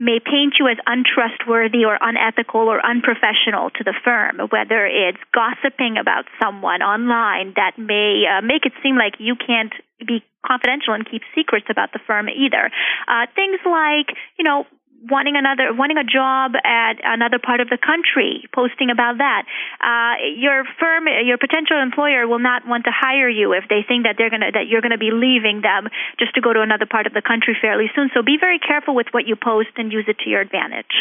may 0.00 0.18
paint 0.18 0.58
you 0.58 0.66
as 0.66 0.76
untrustworthy 0.86 1.84
or 1.84 1.96
unethical 2.00 2.66
or 2.66 2.84
unprofessional 2.84 3.70
to 3.70 3.84
the 3.84 3.94
firm, 4.04 4.42
whether 4.50 4.86
it's 4.86 5.22
gossiping 5.32 5.96
about 5.96 6.24
someone 6.42 6.82
online 6.82 7.54
that 7.54 7.78
may 7.78 8.26
uh, 8.26 8.42
make 8.42 8.66
it 8.66 8.72
seem 8.82 8.96
like 8.98 9.14
you 9.18 9.34
can't 9.38 9.72
be 10.04 10.20
confidential 10.44 10.92
and 10.92 11.08
keep 11.08 11.22
secrets 11.34 11.66
about 11.70 11.92
the 11.92 12.00
firm 12.06 12.28
either. 12.28 12.70
Uh, 13.06 13.26
things 13.34 13.60
like, 13.64 14.10
you 14.36 14.44
know, 14.44 14.66
wanting 15.10 15.36
another 15.36 15.72
wanting 15.74 15.98
a 15.98 16.04
job 16.04 16.52
at 16.64 17.00
another 17.04 17.38
part 17.38 17.60
of 17.60 17.68
the 17.68 17.78
country 17.78 18.48
posting 18.54 18.90
about 18.90 19.18
that. 19.18 19.44
Uh, 19.80 20.20
your 20.36 20.64
firm 20.80 21.06
your 21.24 21.38
potential 21.38 21.80
employer 21.80 22.26
will 22.26 22.42
not 22.42 22.66
want 22.66 22.84
to 22.84 22.92
hire 22.92 23.28
you 23.28 23.52
if 23.52 23.64
they 23.68 23.84
think 23.86 24.04
that 24.04 24.16
they're 24.16 24.30
going 24.30 24.44
to 24.44 24.52
that 24.52 24.66
you're 24.68 24.82
going 24.82 24.96
to 24.96 25.00
be 25.00 25.12
leaving 25.12 25.60
them 25.60 25.88
just 26.18 26.34
to 26.34 26.40
go 26.40 26.52
to 26.52 26.60
another 26.60 26.86
part 26.86 27.06
of 27.06 27.12
the 27.12 27.22
country 27.22 27.56
fairly 27.60 27.90
soon. 27.94 28.10
So 28.14 28.22
be 28.22 28.36
very 28.40 28.58
careful 28.58 28.94
with 28.94 29.08
what 29.12 29.26
you 29.26 29.36
post 29.36 29.72
and 29.76 29.92
use 29.92 30.04
it 30.08 30.18
to 30.24 30.30
your 30.30 30.40
advantage 30.40 30.94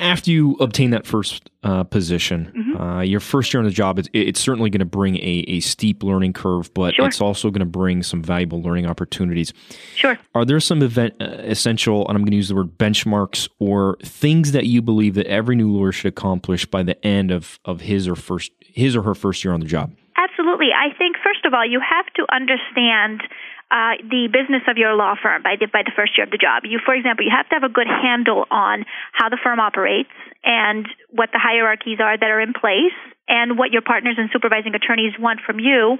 after 0.00 0.30
you 0.30 0.56
obtain 0.60 0.90
that 0.90 1.06
first 1.06 1.50
uh, 1.62 1.84
position, 1.84 2.52
mm-hmm. 2.56 2.80
uh, 2.80 3.02
your 3.02 3.20
first 3.20 3.52
year 3.52 3.60
on 3.60 3.64
the 3.64 3.70
job, 3.70 3.98
it's, 3.98 4.08
it's 4.12 4.40
certainly 4.40 4.70
going 4.70 4.80
to 4.80 4.86
bring 4.86 5.16
a, 5.16 5.44
a, 5.46 5.60
steep 5.60 6.02
learning 6.02 6.32
curve, 6.32 6.72
but 6.74 6.94
sure. 6.94 7.06
it's 7.06 7.20
also 7.20 7.50
going 7.50 7.60
to 7.60 7.66
bring 7.66 8.02
some 8.02 8.22
valuable 8.22 8.62
learning 8.62 8.86
opportunities. 8.86 9.52
Sure. 9.94 10.18
Are 10.34 10.44
there 10.44 10.58
some 10.58 10.82
event 10.82 11.14
uh, 11.20 11.24
essential, 11.24 12.08
and 12.08 12.16
I'm 12.16 12.22
going 12.22 12.30
to 12.30 12.36
use 12.36 12.48
the 12.48 12.54
word 12.54 12.78
benchmarks, 12.78 13.48
or 13.58 13.98
things 14.02 14.52
that 14.52 14.66
you 14.66 14.80
believe 14.80 15.14
that 15.14 15.26
every 15.26 15.54
new 15.54 15.70
lawyer 15.70 15.92
should 15.92 16.08
accomplish 16.08 16.64
by 16.66 16.82
the 16.82 17.04
end 17.06 17.30
of, 17.30 17.60
of 17.64 17.82
his 17.82 18.08
or 18.08 18.16
first 18.16 18.52
his 18.60 18.96
or 18.96 19.02
her 19.02 19.14
first 19.14 19.44
year 19.44 19.52
on 19.52 19.60
the 19.60 19.66
job? 19.66 19.92
Absolutely. 20.16 20.68
I 20.74 20.96
think 20.96 21.16
first 21.22 21.44
of 21.44 21.54
all, 21.54 21.66
you 21.66 21.80
have 21.80 22.06
to 22.14 22.26
understand 22.32 23.22
uh, 23.70 24.02
the 24.02 24.26
business 24.32 24.62
of 24.66 24.76
your 24.76 24.94
law 24.94 25.14
firm 25.20 25.42
by 25.42 25.54
the, 25.58 25.66
by 25.66 25.82
the 25.86 25.92
first 25.94 26.18
year 26.18 26.24
of 26.24 26.30
the 26.30 26.38
job. 26.38 26.66
You, 26.66 26.80
for 26.84 26.94
example, 26.94 27.24
you 27.24 27.30
have 27.30 27.48
to 27.50 27.54
have 27.54 27.62
a 27.62 27.72
good 27.72 27.86
handle 27.86 28.44
on 28.50 28.84
how 29.12 29.28
the 29.28 29.38
firm 29.42 29.60
operates 29.60 30.10
and 30.42 30.86
what 31.10 31.30
the 31.32 31.38
hierarchies 31.38 31.98
are 32.02 32.18
that 32.18 32.30
are 32.30 32.40
in 32.40 32.52
place 32.52 32.96
and 33.28 33.56
what 33.56 33.70
your 33.70 33.82
partners 33.82 34.16
and 34.18 34.28
supervising 34.32 34.74
attorneys 34.74 35.14
want 35.18 35.40
from 35.46 35.60
you 35.60 35.98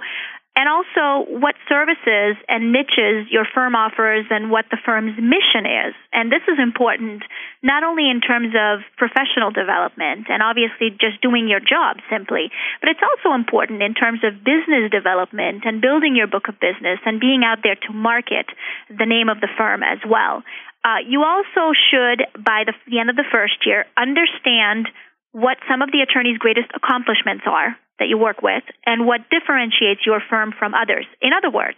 and 0.55 0.67
also 0.67 1.31
what 1.31 1.55
services 1.69 2.35
and 2.47 2.75
niches 2.75 3.31
your 3.31 3.47
firm 3.55 3.73
offers 3.73 4.25
and 4.29 4.51
what 4.51 4.65
the 4.69 4.77
firm's 4.83 5.15
mission 5.15 5.63
is. 5.63 5.95
And 6.11 6.27
this 6.27 6.43
is 6.43 6.59
important 6.59 7.23
not 7.63 7.83
only 7.83 8.11
in 8.11 8.19
terms 8.19 8.51
of 8.51 8.83
professional 8.97 9.55
development 9.55 10.27
and 10.27 10.43
obviously 10.43 10.91
just 10.91 11.23
doing 11.23 11.47
your 11.47 11.63
job 11.63 12.03
simply, 12.11 12.51
but 12.83 12.91
it's 12.91 12.99
also 12.99 13.33
important 13.33 13.81
in 13.81 13.95
terms 13.95 14.19
of 14.27 14.43
business 14.43 14.91
development 14.91 15.63
and 15.63 15.79
building 15.79 16.19
your 16.19 16.27
book 16.27 16.51
of 16.51 16.59
business 16.59 16.99
and 17.05 17.23
being 17.23 17.47
out 17.47 17.63
there 17.63 17.79
to 17.87 17.93
market 17.95 18.45
the 18.91 19.07
name 19.07 19.29
of 19.29 19.39
the 19.39 19.49
firm 19.57 19.83
as 19.83 20.03
well. 20.03 20.43
Uh, 20.83 20.99
you 21.07 21.23
also 21.23 21.71
should, 21.71 22.27
by 22.35 22.67
the, 22.67 22.73
the 22.91 22.99
end 22.99 23.09
of 23.09 23.15
the 23.15 23.27
first 23.31 23.63
year, 23.63 23.85
understand 23.95 24.89
what 25.31 25.55
some 25.69 25.81
of 25.81 25.93
the 25.95 26.03
attorney's 26.03 26.37
greatest 26.37 26.67
accomplishments 26.75 27.45
are 27.47 27.77
that 28.01 28.09
you 28.09 28.17
work 28.17 28.41
with 28.41 28.65
and 28.85 29.05
what 29.05 29.29
differentiates 29.29 30.01
your 30.05 30.21
firm 30.25 30.53
from 30.57 30.73
others. 30.73 31.05
In 31.21 31.37
other 31.37 31.53
words, 31.53 31.77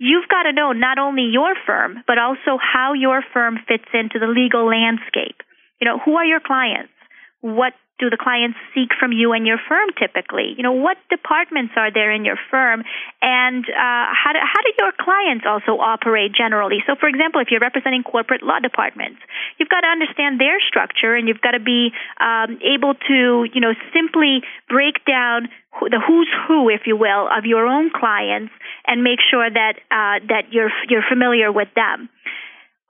you've 0.00 0.28
got 0.28 0.44
to 0.44 0.52
know 0.56 0.72
not 0.72 0.96
only 0.96 1.28
your 1.28 1.52
firm, 1.66 2.00
but 2.08 2.16
also 2.16 2.56
how 2.56 2.94
your 2.96 3.22
firm 3.32 3.60
fits 3.68 3.84
into 3.92 4.18
the 4.18 4.26
legal 4.26 4.64
landscape. 4.64 5.36
You 5.78 5.84
know, 5.84 5.98
who 6.00 6.16
are 6.16 6.24
your 6.24 6.40
clients? 6.40 6.96
What 7.42 7.74
do 7.98 8.10
the 8.10 8.16
clients 8.16 8.58
seek 8.74 8.90
from 8.98 9.12
you 9.12 9.32
and 9.32 9.46
your 9.46 9.58
firm 9.68 9.90
typically? 9.98 10.54
You 10.56 10.62
know, 10.62 10.72
what 10.72 10.96
departments 11.10 11.74
are 11.76 11.92
there 11.92 12.10
in 12.10 12.24
your 12.24 12.38
firm, 12.50 12.82
and 13.20 13.64
uh, 13.64 14.06
how, 14.10 14.32
do, 14.32 14.40
how 14.42 14.60
do 14.62 14.70
your 14.78 14.92
clients 14.98 15.44
also 15.46 15.80
operate 15.80 16.32
generally? 16.34 16.82
So, 16.86 16.96
for 16.98 17.08
example, 17.08 17.40
if 17.40 17.48
you're 17.50 17.60
representing 17.60 18.02
corporate 18.02 18.42
law 18.42 18.58
departments, 18.58 19.20
you've 19.58 19.68
got 19.68 19.82
to 19.82 19.88
understand 19.88 20.40
their 20.40 20.58
structure, 20.60 21.14
and 21.14 21.28
you've 21.28 21.40
got 21.40 21.52
to 21.52 21.60
be 21.60 21.90
um, 22.18 22.58
able 22.62 22.94
to, 22.94 23.46
you 23.52 23.60
know, 23.60 23.74
simply 23.92 24.42
break 24.68 25.04
down 25.04 25.48
the 25.80 26.00
who's 26.04 26.28
who, 26.46 26.68
if 26.68 26.82
you 26.86 26.96
will, 26.96 27.28
of 27.28 27.44
your 27.44 27.66
own 27.66 27.90
clients, 27.94 28.52
and 28.86 29.02
make 29.02 29.20
sure 29.30 29.48
that 29.48 29.74
uh, 29.90 30.20
that 30.28 30.52
you're 30.52 30.70
you're 30.88 31.04
familiar 31.08 31.50
with 31.50 31.68
them. 31.74 32.08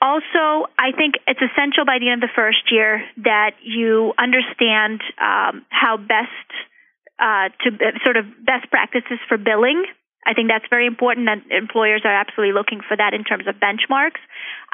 Also, 0.03 0.67
I 0.75 0.91
think 0.91 1.15
it's 1.31 1.39
essential 1.39 1.87
by 1.87 2.03
the 2.03 2.11
end 2.11 2.25
of 2.25 2.29
the 2.29 2.35
first 2.35 2.75
year 2.75 3.07
that 3.23 3.55
you 3.63 4.13
understand 4.19 4.99
um, 5.15 5.63
how 5.71 5.97
best 5.97 6.51
uh, 7.23 7.55
to 7.63 7.69
uh, 7.71 8.03
sort 8.03 8.17
of 8.19 8.27
best 8.43 8.67
practices 8.69 9.23
for 9.29 9.39
billing. 9.39 9.87
I 10.27 10.35
think 10.35 10.51
that's 10.51 10.67
very 10.69 10.87
important, 10.91 11.29
and 11.29 11.43
employers 11.55 12.03
are 12.05 12.15
absolutely 12.15 12.53
looking 12.53 12.81
for 12.83 12.97
that 12.97 13.15
in 13.15 13.23
terms 13.23 13.47
of 13.47 13.63
benchmarks. 13.63 14.19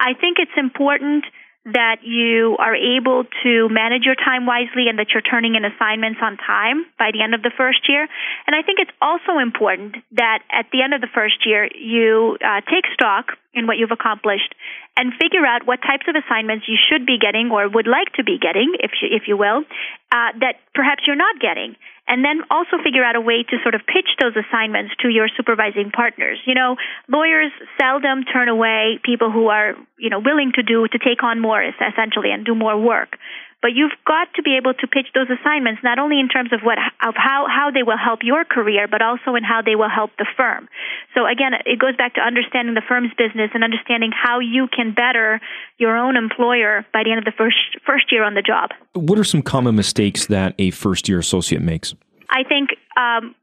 I 0.01 0.17
think 0.17 0.41
it's 0.41 0.57
important 0.57 1.25
that 1.73 2.01
you 2.03 2.57
are 2.59 2.75
able 2.75 3.25
to 3.43 3.69
manage 3.69 4.05
your 4.05 4.15
time 4.15 4.47
wisely 4.47 4.89
and 4.89 4.99
that 4.99 5.13
you're 5.13 5.25
turning 5.25 5.55
in 5.55 5.65
assignments 5.65 6.21
on 6.23 6.39
time 6.39 6.87
by 6.99 7.11
the 7.13 7.21
end 7.21 7.35
of 7.35 7.43
the 7.43 7.53
first 7.57 7.85
year. 7.89 8.09
And 8.47 8.57
I 8.57 8.63
think 8.63 8.79
it's 8.81 8.95
also 9.03 9.37
important 9.37 9.97
that 10.13 10.41
at 10.49 10.67
the 10.73 10.81
end 10.81 10.95
of 10.95 11.01
the 11.01 11.13
first 11.13 11.45
year, 11.45 11.69
you 11.77 12.39
uh, 12.41 12.65
take 12.65 12.89
stock 12.95 13.37
in 13.59 13.67
what 13.67 13.77
you've 13.77 13.91
accomplished 13.91 14.55
and 14.97 15.13
figure 15.19 15.45
out 15.45 15.67
what 15.67 15.83
types 15.83 16.07
of 16.09 16.15
assignments 16.15 16.67
you 16.69 16.79
should 16.79 17.05
be 17.05 17.19
getting 17.19 17.51
or 17.51 17.69
would 17.69 17.87
like 17.87 18.13
to 18.15 18.25
be 18.25 18.39
getting, 18.39 18.75
if 18.81 18.93
you, 19.03 19.09
if 19.11 19.27
you 19.27 19.37
will, 19.37 19.67
uh, 20.11 20.31
that 20.41 20.63
perhaps 20.75 21.03
you're 21.07 21.19
not 21.19 21.39
getting. 21.41 21.77
And 22.09 22.25
then 22.25 22.41
also 22.51 22.81
figure 22.83 23.05
out 23.05 23.17
a 23.17 23.21
way 23.21 23.45
to 23.45 23.57
sort 23.63 23.75
of 23.75 23.83
pitch 23.85 24.09
those 24.19 24.33
assignments 24.33 24.95
to 25.03 25.09
your 25.09 25.29
supervising 25.37 25.91
partners. 25.93 26.39
You 26.47 26.55
know, 26.55 26.77
lawyers 27.07 27.53
seldom 27.79 28.25
turn 28.25 28.49
away 28.49 28.99
people 29.05 29.31
who 29.31 29.49
are, 29.49 29.77
you 29.99 30.09
know, 30.09 30.19
willing 30.19 30.53
to 30.55 30.63
do, 30.63 30.89
to 30.89 30.99
take 30.99 31.23
on 31.23 31.39
more 31.39 31.61
essentially 31.63 32.33
and 32.33 32.47
do 32.47 32.55
more 32.55 32.81
work. 32.81 33.19
But 33.61 33.75
you've 33.75 33.97
got 34.07 34.29
to 34.37 34.43
be 34.43 34.57
able 34.57 34.73
to 34.75 34.87
pitch 34.87 35.11
those 35.15 35.27
assignments 35.27 35.83
not 35.83 35.99
only 35.99 36.21
in 36.21 36.29
terms 36.29 36.53
of 36.53 36.61
what 36.63 36.79
of 37.03 37.15
how 37.17 37.47
how 37.51 37.71
they 37.75 37.83
will 37.83 37.99
help 37.99 38.21
your 38.23 38.45
career, 38.45 38.87
but 38.87 39.03
also 39.03 39.35
in 39.35 39.43
how 39.43 39.63
they 39.63 39.75
will 39.75 39.91
help 39.91 40.11
the 40.17 40.27
firm. 40.37 40.69
So 41.15 41.27
again, 41.27 41.59
it 41.67 41.79
goes 41.79 41.97
back 41.97 42.15
to 42.15 42.21
understanding 42.21 42.75
the 42.75 42.87
firm's 42.87 43.11
business 43.19 43.51
and 43.55 43.65
understanding 43.65 44.13
how 44.15 44.39
you 44.39 44.69
can 44.69 44.95
better 44.95 45.41
your 45.79 45.97
own 45.97 46.17
employer 46.17 46.87
by 46.93 47.03
the 47.03 47.11
end 47.11 47.19
of 47.19 47.25
the 47.25 47.35
first 47.37 47.59
first 47.85 48.13
year 48.13 48.23
on 48.23 48.35
the 48.35 48.43
job. 48.43 48.71
What 48.95 49.19
are 49.19 49.25
some 49.25 49.43
common 49.43 49.75
mistakes 49.75 50.27
that 50.27 50.55
a 50.59 50.71
first 50.71 51.09
year 51.09 51.19
associate 51.19 51.63
makes? 51.63 51.95
I 52.31 52.45
think 52.45 52.71
um, 52.97 53.35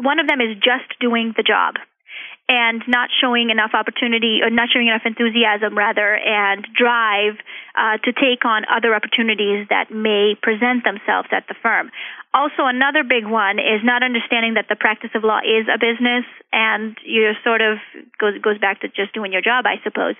one 0.00 0.18
of 0.18 0.28
them 0.28 0.40
is 0.40 0.56
just 0.56 0.98
doing 1.00 1.34
the 1.36 1.42
job 1.42 1.74
and 2.48 2.82
not 2.88 3.10
showing 3.12 3.50
enough 3.50 3.72
opportunity 3.74 4.40
or 4.42 4.48
not 4.48 4.68
showing 4.72 4.88
enough 4.88 5.04
enthusiasm 5.04 5.76
rather 5.76 6.16
and 6.16 6.66
drive 6.72 7.36
uh, 7.76 7.98
to 8.00 8.12
take 8.12 8.44
on 8.44 8.64
other 8.64 8.94
opportunities 8.94 9.68
that 9.68 9.92
may 9.92 10.34
present 10.40 10.82
themselves 10.82 11.28
at 11.30 11.44
the 11.48 11.54
firm. 11.62 11.90
Also, 12.32 12.64
another 12.64 13.04
big 13.04 13.24
one 13.24 13.58
is 13.58 13.80
not 13.84 14.02
understanding 14.02 14.54
that 14.54 14.66
the 14.68 14.76
practice 14.76 15.10
of 15.14 15.24
law 15.24 15.40
is 15.40 15.68
a 15.68 15.78
business, 15.78 16.24
and 16.52 16.96
you're 17.04 17.36
sort 17.44 17.60
of 17.60 17.78
goes 18.20 18.36
goes 18.40 18.58
back 18.58 18.80
to 18.80 18.88
just 18.88 19.12
doing 19.12 19.32
your 19.32 19.40
job, 19.40 19.64
I 19.64 19.80
suppose. 19.84 20.14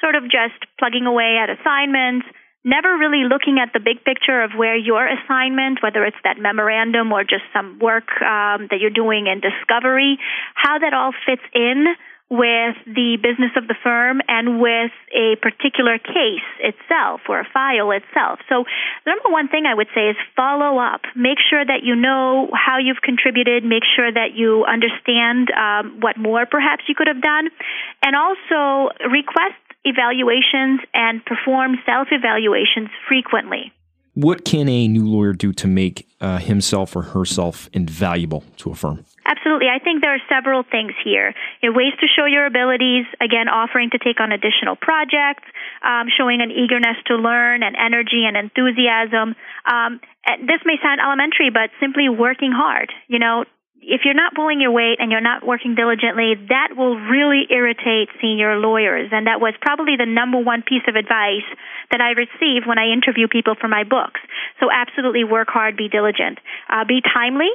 Sort 0.00 0.14
of 0.14 0.24
just 0.24 0.58
plugging 0.78 1.06
away 1.06 1.38
at 1.38 1.50
assignments, 1.50 2.26
never 2.64 2.96
really 2.96 3.24
looking 3.28 3.58
at 3.58 3.72
the 3.72 3.80
big 3.80 4.04
picture 4.04 4.42
of 4.42 4.52
where 4.56 4.76
your 4.76 5.06
assignment, 5.06 5.82
whether 5.82 6.04
it's 6.04 6.20
that 6.24 6.38
memorandum 6.38 7.12
or 7.12 7.24
just 7.24 7.44
some 7.52 7.78
work 7.78 8.08
um, 8.22 8.68
that 8.70 8.78
you're 8.80 8.94
doing 8.94 9.26
in 9.26 9.40
discovery, 9.40 10.18
how 10.54 10.78
that 10.78 10.94
all 10.94 11.12
fits 11.26 11.42
in 11.54 11.86
with 12.32 12.80
the 12.88 13.20
business 13.20 13.52
of 13.60 13.68
the 13.68 13.76
firm 13.84 14.24
and 14.26 14.56
with 14.56 14.90
a 15.12 15.36
particular 15.44 16.00
case 16.00 16.48
itself 16.64 17.20
or 17.28 17.40
a 17.40 17.48
file 17.52 17.92
itself. 17.92 18.40
So, 18.48 18.64
the 19.04 19.12
number 19.12 19.28
one 19.28 19.52
thing 19.52 19.68
I 19.68 19.74
would 19.76 19.92
say 19.94 20.08
is 20.08 20.16
follow 20.34 20.80
up. 20.80 21.04
Make 21.14 21.36
sure 21.36 21.60
that 21.60 21.84
you 21.84 21.94
know 21.94 22.48
how 22.56 22.78
you've 22.80 23.04
contributed. 23.04 23.68
Make 23.68 23.84
sure 23.84 24.08
that 24.08 24.32
you 24.32 24.64
understand 24.64 25.52
um, 25.52 26.00
what 26.00 26.16
more 26.16 26.48
perhaps 26.48 26.88
you 26.88 26.94
could 26.96 27.08
have 27.12 27.20
done. 27.20 27.52
And 28.00 28.16
also 28.16 28.96
request 29.12 29.60
evaluations 29.84 30.80
and 30.94 31.24
perform 31.24 31.76
self 31.86 32.08
evaluations 32.10 32.88
frequently. 33.08 33.72
What 34.14 34.44
can 34.44 34.68
a 34.68 34.88
new 34.88 35.08
lawyer 35.08 35.32
do 35.32 35.54
to 35.54 35.66
make 35.66 36.06
uh, 36.20 36.36
himself 36.36 36.94
or 36.94 37.02
herself 37.02 37.70
invaluable 37.72 38.44
to 38.58 38.70
a 38.70 38.74
firm? 38.74 39.06
Absolutely. 39.24 39.68
I 39.72 39.78
think 39.82 40.02
there 40.02 40.14
are 40.14 40.20
several 40.28 40.64
things 40.64 40.92
here. 41.02 41.32
You 41.62 41.70
know, 41.70 41.76
ways 41.76 41.94
to 42.00 42.06
show 42.06 42.26
your 42.26 42.44
abilities, 42.44 43.06
again, 43.22 43.48
offering 43.48 43.88
to 43.90 43.98
take 43.98 44.20
on 44.20 44.30
additional 44.30 44.76
projects, 44.76 45.48
um, 45.82 46.08
showing 46.12 46.42
an 46.42 46.50
eagerness 46.50 47.00
to 47.06 47.16
learn 47.16 47.62
and 47.62 47.74
energy 47.74 48.28
and 48.28 48.36
enthusiasm. 48.36 49.34
Um, 49.64 50.00
this 50.44 50.60
may 50.66 50.76
sound 50.82 51.00
elementary, 51.00 51.48
but 51.48 51.70
simply 51.80 52.10
working 52.10 52.52
hard. 52.52 52.92
You 53.08 53.18
know, 53.18 53.44
if 53.82 54.02
you're 54.06 54.14
not 54.14 54.34
pulling 54.34 54.60
your 54.60 54.70
weight 54.70 55.02
and 55.02 55.10
you're 55.10 55.20
not 55.20 55.44
working 55.44 55.74
diligently, 55.74 56.38
that 56.48 56.78
will 56.78 56.94
really 56.96 57.50
irritate 57.50 58.08
senior 58.22 58.56
lawyers. 58.56 59.10
And 59.10 59.26
that 59.26 59.40
was 59.42 59.54
probably 59.60 59.98
the 59.98 60.06
number 60.06 60.38
one 60.38 60.62
piece 60.62 60.86
of 60.86 60.94
advice 60.94 61.46
that 61.90 62.00
I 62.00 62.14
receive 62.14 62.62
when 62.64 62.78
I 62.78 62.94
interview 62.94 63.26
people 63.26 63.54
for 63.58 63.66
my 63.66 63.82
books. 63.82 64.22
So 64.60 64.70
absolutely 64.70 65.24
work 65.24 65.48
hard, 65.50 65.76
be 65.76 65.88
diligent, 65.90 66.38
uh, 66.70 66.86
be 66.86 67.02
timely. 67.02 67.50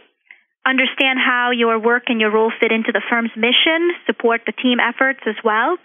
Understand 0.68 1.16
how 1.16 1.52
your 1.56 1.80
work 1.80 2.12
and 2.12 2.20
your 2.20 2.32
role 2.32 2.52
fit 2.60 2.74
into 2.76 2.92
the 2.92 3.02
firm's 3.10 3.32
mission, 3.40 3.96
support 4.06 4.42
the 4.46 4.52
team 4.52 4.84
efforts 4.84 5.24
as 5.26 5.40
well 5.44 5.80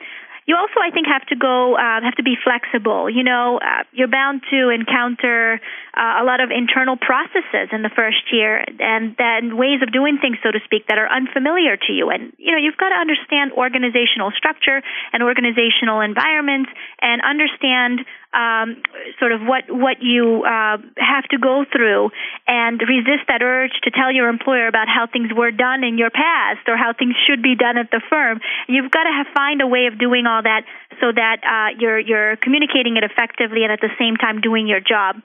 you 0.46 0.56
also, 0.56 0.82
I 0.82 0.90
think, 0.90 1.06
have 1.06 1.24
to 1.30 1.36
go, 1.36 1.76
uh, 1.76 2.02
have 2.02 2.16
to 2.16 2.22
be 2.22 2.34
flexible. 2.42 3.08
You 3.08 3.22
know, 3.22 3.60
uh, 3.62 3.84
you're 3.92 4.10
bound 4.10 4.42
to 4.50 4.70
encounter 4.70 5.60
uh, 5.92 6.22
a 6.22 6.24
lot 6.24 6.40
of 6.40 6.50
internal 6.50 6.96
processes 6.96 7.68
in 7.70 7.82
the 7.82 7.92
first 7.92 8.32
year, 8.32 8.64
and 8.80 9.14
then 9.20 9.56
ways 9.56 9.84
of 9.84 9.92
doing 9.92 10.16
things, 10.16 10.38
so 10.42 10.50
to 10.50 10.60
speak, 10.64 10.88
that 10.88 10.96
are 10.96 11.08
unfamiliar 11.08 11.76
to 11.76 11.92
you. 11.92 12.08
And 12.08 12.32
you 12.38 12.52
know, 12.52 12.56
you've 12.56 12.80
got 12.80 12.90
to 12.90 12.96
understand 12.96 13.52
organizational 13.52 14.32
structure 14.32 14.80
and 15.12 15.22
organizational 15.22 16.00
environments, 16.00 16.70
and 17.00 17.20
understand 17.20 18.00
um, 18.32 18.80
sort 19.20 19.32
of 19.32 19.44
what 19.44 19.68
what 19.68 20.00
you 20.00 20.44
uh, 20.48 20.80
have 20.96 21.28
to 21.28 21.38
go 21.38 21.68
through, 21.68 22.08
and 22.48 22.80
resist 22.80 23.28
that 23.28 23.42
urge 23.44 23.76
to 23.84 23.90
tell 23.92 24.10
your 24.10 24.28
employer 24.32 24.68
about 24.68 24.88
how 24.88 25.04
things 25.06 25.28
were 25.36 25.52
done 25.52 25.84
in 25.84 25.98
your 25.98 26.10
past 26.10 26.64
or 26.68 26.76
how 26.76 26.96
things 26.96 27.14
should 27.28 27.42
be 27.42 27.54
done 27.54 27.76
at 27.76 27.90
the 27.90 28.00
firm. 28.08 28.40
You've 28.66 28.90
got 28.90 29.04
to 29.04 29.12
have, 29.12 29.28
find 29.36 29.60
a 29.60 29.66
way 29.66 29.86
of 29.92 29.98
doing 29.98 30.24
all 30.24 30.42
that 30.42 30.64
so 31.00 31.12
that 31.12 31.44
uh, 31.44 31.76
you're 31.78 32.00
you're 32.00 32.36
communicating 32.36 32.96
it 32.96 33.04
effectively 33.04 33.64
and 33.64 33.72
at 33.72 33.80
the 33.80 33.92
same 33.98 34.16
time 34.16 34.40
doing 34.40 34.66
your 34.66 34.80
job. 34.80 35.20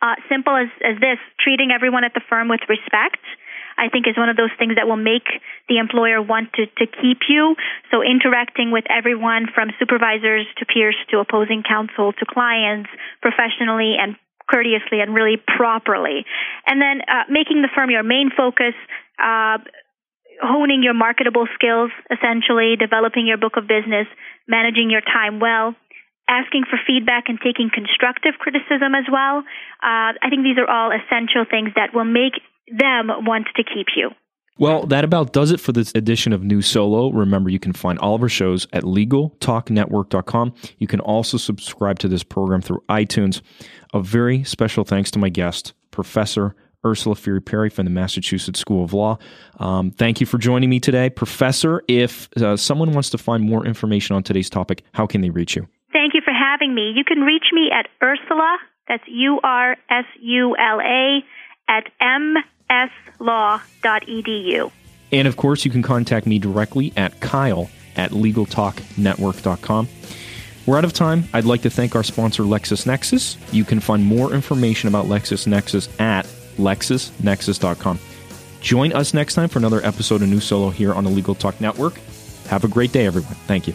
Uh, 0.00 0.14
simple 0.28 0.54
as, 0.56 0.68
as 0.84 1.00
this: 1.00 1.18
treating 1.40 1.70
everyone 1.74 2.04
at 2.04 2.14
the 2.14 2.22
firm 2.28 2.48
with 2.48 2.60
respect. 2.68 3.22
I 3.78 3.88
think 3.88 4.10
is 4.10 4.18
one 4.18 4.28
of 4.28 4.36
those 4.36 4.50
things 4.58 4.74
that 4.74 4.90
will 4.90 4.98
make 4.98 5.30
the 5.70 5.78
employer 5.78 6.20
want 6.20 6.52
to, 6.58 6.66
to 6.66 6.86
keep 6.86 7.30
you. 7.30 7.54
So 7.92 8.02
interacting 8.02 8.72
with 8.72 8.84
everyone 8.90 9.46
from 9.54 9.70
supervisors 9.78 10.46
to 10.58 10.66
peers 10.66 10.98
to 11.10 11.22
opposing 11.22 11.62
counsel 11.62 12.12
to 12.12 12.24
clients 12.26 12.90
professionally 13.22 13.94
and 13.94 14.16
courteously 14.50 14.98
and 15.00 15.14
really 15.14 15.36
properly. 15.38 16.26
And 16.66 16.82
then 16.82 17.06
uh, 17.06 17.30
making 17.30 17.62
the 17.62 17.68
firm 17.70 17.90
your 17.90 18.02
main 18.02 18.30
focus, 18.34 18.74
uh, 19.22 19.58
honing 20.42 20.82
your 20.82 20.94
marketable 20.94 21.46
skills, 21.54 21.90
essentially, 22.10 22.74
developing 22.74 23.26
your 23.26 23.38
book 23.38 23.56
of 23.56 23.68
business, 23.68 24.06
managing 24.46 24.90
your 24.90 25.02
time 25.02 25.38
well, 25.38 25.74
asking 26.28 26.64
for 26.68 26.78
feedback 26.86 27.24
and 27.28 27.38
taking 27.42 27.70
constructive 27.72 28.34
criticism 28.38 28.94
as 28.94 29.04
well. 29.10 29.38
Uh, 29.82 30.14
I 30.20 30.28
think 30.30 30.44
these 30.44 30.58
are 30.58 30.68
all 30.68 30.92
essential 30.92 31.44
things 31.48 31.70
that 31.74 31.94
will 31.94 32.04
make 32.04 32.36
them 32.68 33.08
want 33.24 33.46
to 33.56 33.64
keep 33.64 33.88
you. 33.96 34.10
Well, 34.58 34.86
that 34.86 35.04
about 35.04 35.32
does 35.32 35.52
it 35.52 35.60
for 35.60 35.70
this 35.70 35.92
edition 35.94 36.32
of 36.32 36.42
New 36.42 36.62
Solo. 36.62 37.12
Remember, 37.12 37.48
you 37.48 37.60
can 37.60 37.72
find 37.72 37.96
all 38.00 38.16
of 38.16 38.22
our 38.22 38.28
shows 38.28 38.66
at 38.72 38.82
LegalTalkNetwork.com. 38.82 40.52
You 40.78 40.86
can 40.88 40.98
also 40.98 41.36
subscribe 41.36 42.00
to 42.00 42.08
this 42.08 42.24
program 42.24 42.60
through 42.60 42.82
iTunes. 42.88 43.40
A 43.94 44.02
very 44.02 44.42
special 44.42 44.84
thanks 44.84 45.12
to 45.12 45.18
my 45.20 45.28
guest, 45.28 45.74
Professor 45.92 46.56
Ursula 46.84 47.14
Furi-Perry 47.14 47.70
from 47.70 47.84
the 47.84 47.90
Massachusetts 47.90 48.58
School 48.58 48.84
of 48.84 48.92
Law. 48.92 49.18
Um, 49.58 49.92
thank 49.92 50.20
you 50.20 50.26
for 50.26 50.38
joining 50.38 50.70
me 50.70 50.80
today. 50.80 51.08
Professor, 51.08 51.82
if 51.86 52.28
uh, 52.36 52.56
someone 52.56 52.92
wants 52.92 53.10
to 53.10 53.18
find 53.18 53.44
more 53.44 53.64
information 53.64 54.16
on 54.16 54.24
today's 54.24 54.50
topic, 54.50 54.82
how 54.92 55.06
can 55.06 55.20
they 55.20 55.30
reach 55.30 55.54
you? 55.54 55.68
Thank 55.92 56.14
you 56.14 56.17
having 56.58 56.74
me. 56.74 56.92
You 56.94 57.04
can 57.04 57.20
reach 57.20 57.46
me 57.52 57.70
at 57.72 57.88
Ursula, 58.02 58.58
that's 58.86 59.04
U 59.06 59.40
R 59.42 59.76
S 59.90 60.04
U 60.20 60.56
L 60.56 60.80
A, 60.80 61.24
at 61.68 61.90
mslaw.edu. 63.20 64.70
And 65.10 65.28
of 65.28 65.36
course, 65.36 65.64
you 65.64 65.70
can 65.70 65.82
contact 65.82 66.26
me 66.26 66.38
directly 66.38 66.92
at 66.96 67.20
Kyle 67.20 67.70
at 67.96 68.10
LegalTalkNetwork.com. 68.10 69.88
We're 70.66 70.76
out 70.76 70.84
of 70.84 70.92
time. 70.92 71.24
I'd 71.32 71.46
like 71.46 71.62
to 71.62 71.70
thank 71.70 71.96
our 71.96 72.02
sponsor, 72.02 72.42
LexisNexis. 72.42 73.38
You 73.52 73.64
can 73.64 73.80
find 73.80 74.04
more 74.04 74.34
information 74.34 74.88
about 74.88 75.06
LexisNexis 75.06 75.98
at 75.98 76.26
lexisnexis.com. 76.56 77.98
Join 78.60 78.92
us 78.92 79.14
next 79.14 79.34
time 79.34 79.48
for 79.48 79.58
another 79.60 79.82
episode 79.84 80.20
of 80.20 80.28
New 80.28 80.40
Solo 80.40 80.68
here 80.68 80.92
on 80.92 81.04
the 81.04 81.10
Legal 81.10 81.34
Talk 81.34 81.58
Network. 81.60 81.94
Have 82.48 82.64
a 82.64 82.68
great 82.68 82.92
day, 82.92 83.06
everyone. 83.06 83.34
Thank 83.46 83.66
you. 83.66 83.74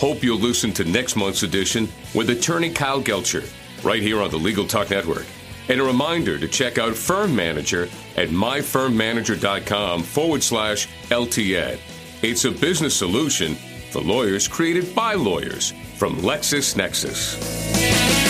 Hope 0.00 0.24
you'll 0.24 0.38
listen 0.38 0.72
to 0.72 0.84
next 0.84 1.14
month's 1.14 1.42
edition 1.42 1.86
with 2.14 2.30
attorney 2.30 2.70
Kyle 2.70 3.02
Guelcher, 3.02 3.46
right 3.84 4.00
here 4.00 4.22
on 4.22 4.30
the 4.30 4.38
Legal 4.38 4.66
Talk 4.66 4.88
Network. 4.88 5.26
And 5.68 5.78
a 5.78 5.84
reminder 5.84 6.38
to 6.38 6.48
check 6.48 6.78
out 6.78 6.94
Firm 6.94 7.36
Manager 7.36 7.82
at 8.16 8.30
myfirmmanager.com 8.30 10.02
forward 10.02 10.42
slash 10.42 10.88
LTN. 11.10 11.78
It's 12.22 12.46
a 12.46 12.50
business 12.50 12.96
solution 12.96 13.56
for 13.90 14.00
lawyers 14.00 14.48
created 14.48 14.94
by 14.94 15.12
lawyers 15.12 15.72
from 15.98 16.16
LexisNexis. 16.16 18.29